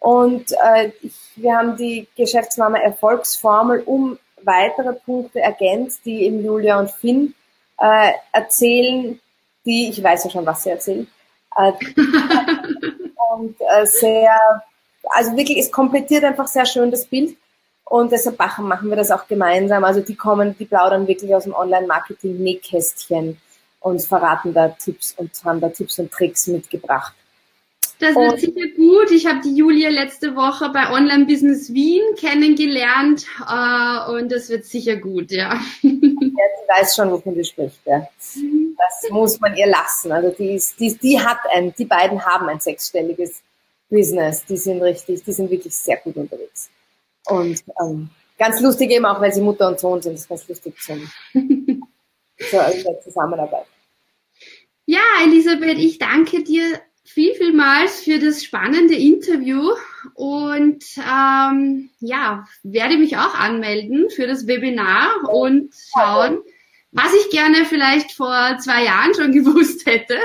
Und 0.00 0.50
äh, 0.50 0.90
ich, 1.00 1.14
wir 1.36 1.56
haben 1.56 1.76
die 1.76 2.08
Geschäftsmama 2.16 2.78
Erfolgsformel 2.78 3.84
um 3.86 4.18
weitere 4.42 4.94
Punkte 4.94 5.38
ergänzt, 5.38 6.00
die 6.04 6.24
eben 6.24 6.44
Julia 6.44 6.80
und 6.80 6.90
Finn 6.90 7.34
äh, 7.78 8.10
erzählen, 8.32 9.20
die, 9.64 9.90
ich 9.90 10.02
weiß 10.02 10.24
ja 10.24 10.30
schon, 10.30 10.46
was 10.46 10.64
sie 10.64 10.70
erzählen, 10.70 11.06
äh, 11.56 11.72
und 13.32 13.56
äh, 13.60 13.86
sehr, 13.86 14.62
also 15.10 15.36
wirklich, 15.36 15.58
es 15.58 15.70
komplettiert 15.70 16.24
einfach 16.24 16.46
sehr 16.46 16.66
schön 16.66 16.90
das 16.90 17.06
Bild. 17.06 17.36
Und 17.84 18.12
deshalb 18.12 18.38
machen 18.38 18.88
wir 18.90 18.96
das 18.96 19.10
auch 19.10 19.26
gemeinsam. 19.26 19.82
Also 19.82 20.00
die 20.00 20.14
kommen, 20.14 20.54
die 20.58 20.66
plaudern 20.66 21.08
wirklich 21.08 21.34
aus 21.34 21.44
dem 21.44 21.54
Online-Marketing-Nähkästchen 21.54 23.38
und 23.80 24.02
verraten 24.02 24.52
da 24.52 24.68
Tipps 24.68 25.14
und 25.16 25.30
haben 25.44 25.60
da 25.60 25.70
Tipps 25.70 25.98
und 25.98 26.10
Tricks 26.10 26.46
mitgebracht. 26.48 27.14
Das 27.98 28.14
wird 28.14 28.32
und, 28.32 28.40
sicher 28.40 28.68
gut. 28.76 29.10
Ich 29.10 29.26
habe 29.26 29.40
die 29.42 29.56
Julia 29.56 29.88
letzte 29.88 30.36
Woche 30.36 30.70
bei 30.70 30.90
Online 30.90 31.26
Business 31.26 31.72
Wien 31.72 32.02
kennengelernt 32.16 33.26
äh, 33.48 34.10
und 34.12 34.30
das 34.30 34.48
wird 34.50 34.64
sicher 34.66 34.96
gut, 34.96 35.30
ja. 35.30 35.58
Die 36.68 36.80
weiß 36.80 36.94
schon, 36.94 37.10
wovon 37.10 37.34
sie 37.34 37.44
spricht. 37.44 37.80
Ja. 37.86 38.06
Das 38.76 39.10
muss 39.10 39.40
man 39.40 39.56
ihr 39.56 39.66
lassen. 39.66 40.12
Also 40.12 40.30
die, 40.30 40.54
ist, 40.54 40.78
die, 40.78 40.96
die 40.96 41.18
hat 41.18 41.38
ein, 41.54 41.74
die 41.76 41.86
beiden 41.86 42.24
haben 42.24 42.48
ein 42.48 42.60
sechsstelliges 42.60 43.42
Business. 43.88 44.44
Die 44.44 44.56
sind 44.56 44.82
richtig, 44.82 45.24
die 45.24 45.32
sind 45.32 45.50
wirklich 45.50 45.74
sehr 45.74 45.96
gut 45.98 46.16
unterwegs. 46.16 46.68
Und 47.26 47.62
ähm, 47.80 48.10
ganz 48.38 48.60
lustig 48.60 48.90
eben 48.90 49.06
auch, 49.06 49.20
weil 49.20 49.32
sie 49.32 49.40
Mutter 49.40 49.68
und 49.68 49.80
Sohn 49.80 50.02
sind. 50.02 50.14
Das 50.14 50.22
ist 50.22 50.28
ganz 50.28 50.48
lustig 50.48 50.74
zum, 50.80 51.10
zur, 52.50 52.70
zur 52.82 53.00
Zusammenarbeit. 53.00 53.66
Ja, 54.84 55.00
Elisabeth, 55.24 55.78
ich 55.78 55.98
danke 55.98 56.44
dir 56.44 56.80
viel, 57.04 57.34
vielmals 57.34 58.02
für 58.02 58.18
das 58.18 58.44
spannende 58.44 58.94
Interview 58.94 59.72
und 60.14 60.84
ähm, 60.98 61.90
ja, 62.00 62.46
werde 62.62 62.98
mich 62.98 63.16
auch 63.16 63.34
anmelden 63.34 64.10
für 64.10 64.26
das 64.26 64.46
Webinar 64.46 65.28
und 65.30 65.74
schauen, 65.94 66.42
was 66.90 67.12
ich 67.14 67.30
gerne 67.30 67.64
vielleicht 67.64 68.12
vor 68.12 68.58
zwei 68.58 68.84
Jahren 68.84 69.14
schon 69.14 69.32
gewusst 69.44 69.86
hätte, 69.86 70.18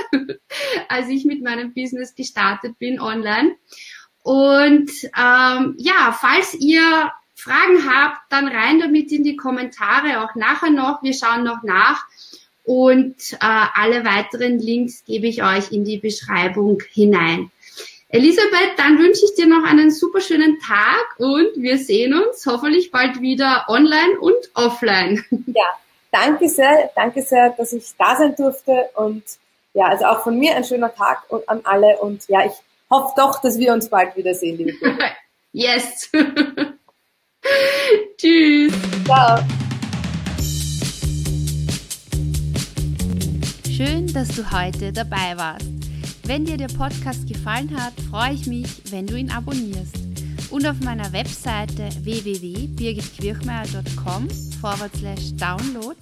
als 0.90 1.10
ich 1.10 1.26
mit 1.26 1.44
meinem 1.44 1.74
Business 1.74 2.16
gestartet 2.16 2.80
bin 2.80 3.00
online. 3.00 3.56
Und 4.22 4.90
ähm, 5.18 5.76
ja, 5.78 6.18
falls 6.18 6.54
ihr 6.54 7.12
Fragen 7.36 7.86
habt, 7.90 8.20
dann 8.30 8.48
rein 8.48 8.80
damit 8.80 9.12
in 9.12 9.24
die 9.24 9.36
Kommentare, 9.36 10.24
auch 10.24 10.36
nachher 10.36 10.70
noch. 10.70 11.04
Wir 11.04 11.14
schauen 11.14 11.44
noch 11.44 11.62
nach. 11.64 12.06
Und 12.64 13.34
äh, 13.34 13.38
alle 13.42 14.06
weiteren 14.06 14.60
Links 14.60 15.04
gebe 15.04 15.28
ich 15.28 15.44
euch 15.44 15.74
in 15.74 15.84
die 15.84 15.98
Beschreibung 15.98 16.82
hinein. 16.94 17.52
Elisabeth, 18.08 18.78
dann 18.78 19.00
wünsche 19.00 19.26
ich 19.26 19.34
dir 19.34 19.48
noch 19.48 19.64
einen 19.64 19.92
super 19.92 20.22
schönen 20.22 20.60
Tag 20.60 21.04
und 21.18 21.50
wir 21.56 21.80
sehen 21.80 22.14
uns 22.14 22.46
hoffentlich 22.46 22.92
bald 22.92 23.20
wieder 23.20 23.66
online 23.68 24.20
und 24.20 24.52
offline. 24.54 25.26
Ja, 25.48 25.66
danke 26.14 26.48
sehr, 26.48 26.92
danke 26.96 27.22
sehr, 27.22 27.50
dass 27.50 27.74
ich 27.74 27.94
da 27.98 28.16
sein 28.16 28.36
durfte 28.36 28.90
und 28.96 29.24
ja, 29.74 29.88
also 29.88 30.06
auch 30.06 30.24
von 30.24 30.38
mir 30.38 30.56
ein 30.56 30.64
schöner 30.64 30.94
Tag 30.94 31.24
an 31.48 31.62
alle 31.64 31.98
und 31.98 32.28
ja, 32.30 32.46
ich 32.46 32.54
hoffe 32.90 33.14
doch, 33.18 33.42
dass 33.42 33.58
wir 33.58 33.74
uns 33.74 33.90
bald 33.90 34.16
wiedersehen, 34.16 34.58
liebe 34.58 34.74
Yes. 35.52 36.10
Tschüss. 38.18 38.74
Ciao. 39.06 39.40
Schön, 43.70 44.08
dass 44.14 44.30
du 44.30 44.50
heute 44.52 44.94
dabei 44.94 45.36
warst. 45.36 45.68
Wenn 46.26 46.46
dir 46.46 46.58
der 46.58 46.68
Podcast 46.68 47.28
gefallen 47.28 47.78
hat, 47.78 47.94
freue 48.10 48.34
ich 48.34 48.48
mich, 48.48 48.92
wenn 48.92 49.06
du 49.06 49.16
ihn 49.16 49.30
abonnierst. 49.30 50.03
Und 50.54 50.66
auf 50.68 50.80
meiner 50.82 51.12
Webseite 51.14 51.90
www.birgitquirchmeier.com 52.04 54.28
download 55.40 55.96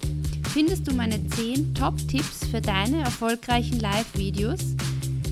findest 0.52 0.86
du 0.86 0.94
meine 0.94 1.26
10 1.26 1.74
Top-Tipps 1.74 2.48
für 2.50 2.60
deine 2.60 3.00
erfolgreichen 3.00 3.80
Live-Videos, 3.80 4.76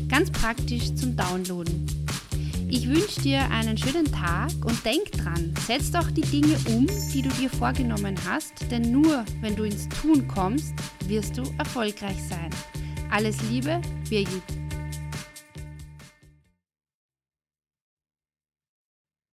ganz 0.08 0.30
praktisch 0.30 0.94
zum 0.94 1.16
Downloaden. 1.16 1.86
Ich 2.70 2.88
wünsche 2.88 3.20
dir 3.20 3.40
einen 3.50 3.76
schönen 3.76 4.10
Tag 4.10 4.52
und 4.64 4.82
denk 4.86 5.12
dran, 5.12 5.52
setz 5.66 5.90
doch 5.90 6.10
die 6.10 6.22
Dinge 6.22 6.56
um, 6.68 6.86
die 7.12 7.20
du 7.20 7.28
dir 7.28 7.50
vorgenommen 7.50 8.16
hast, 8.26 8.54
denn 8.70 8.90
nur 8.90 9.26
wenn 9.42 9.54
du 9.54 9.64
ins 9.64 9.86
Tun 10.00 10.26
kommst, 10.28 10.72
wirst 11.08 11.36
du 11.36 11.42
erfolgreich 11.58 12.16
sein. 12.26 12.48
Alles 13.10 13.36
Liebe, 13.50 13.82
Birgit. 14.08 14.59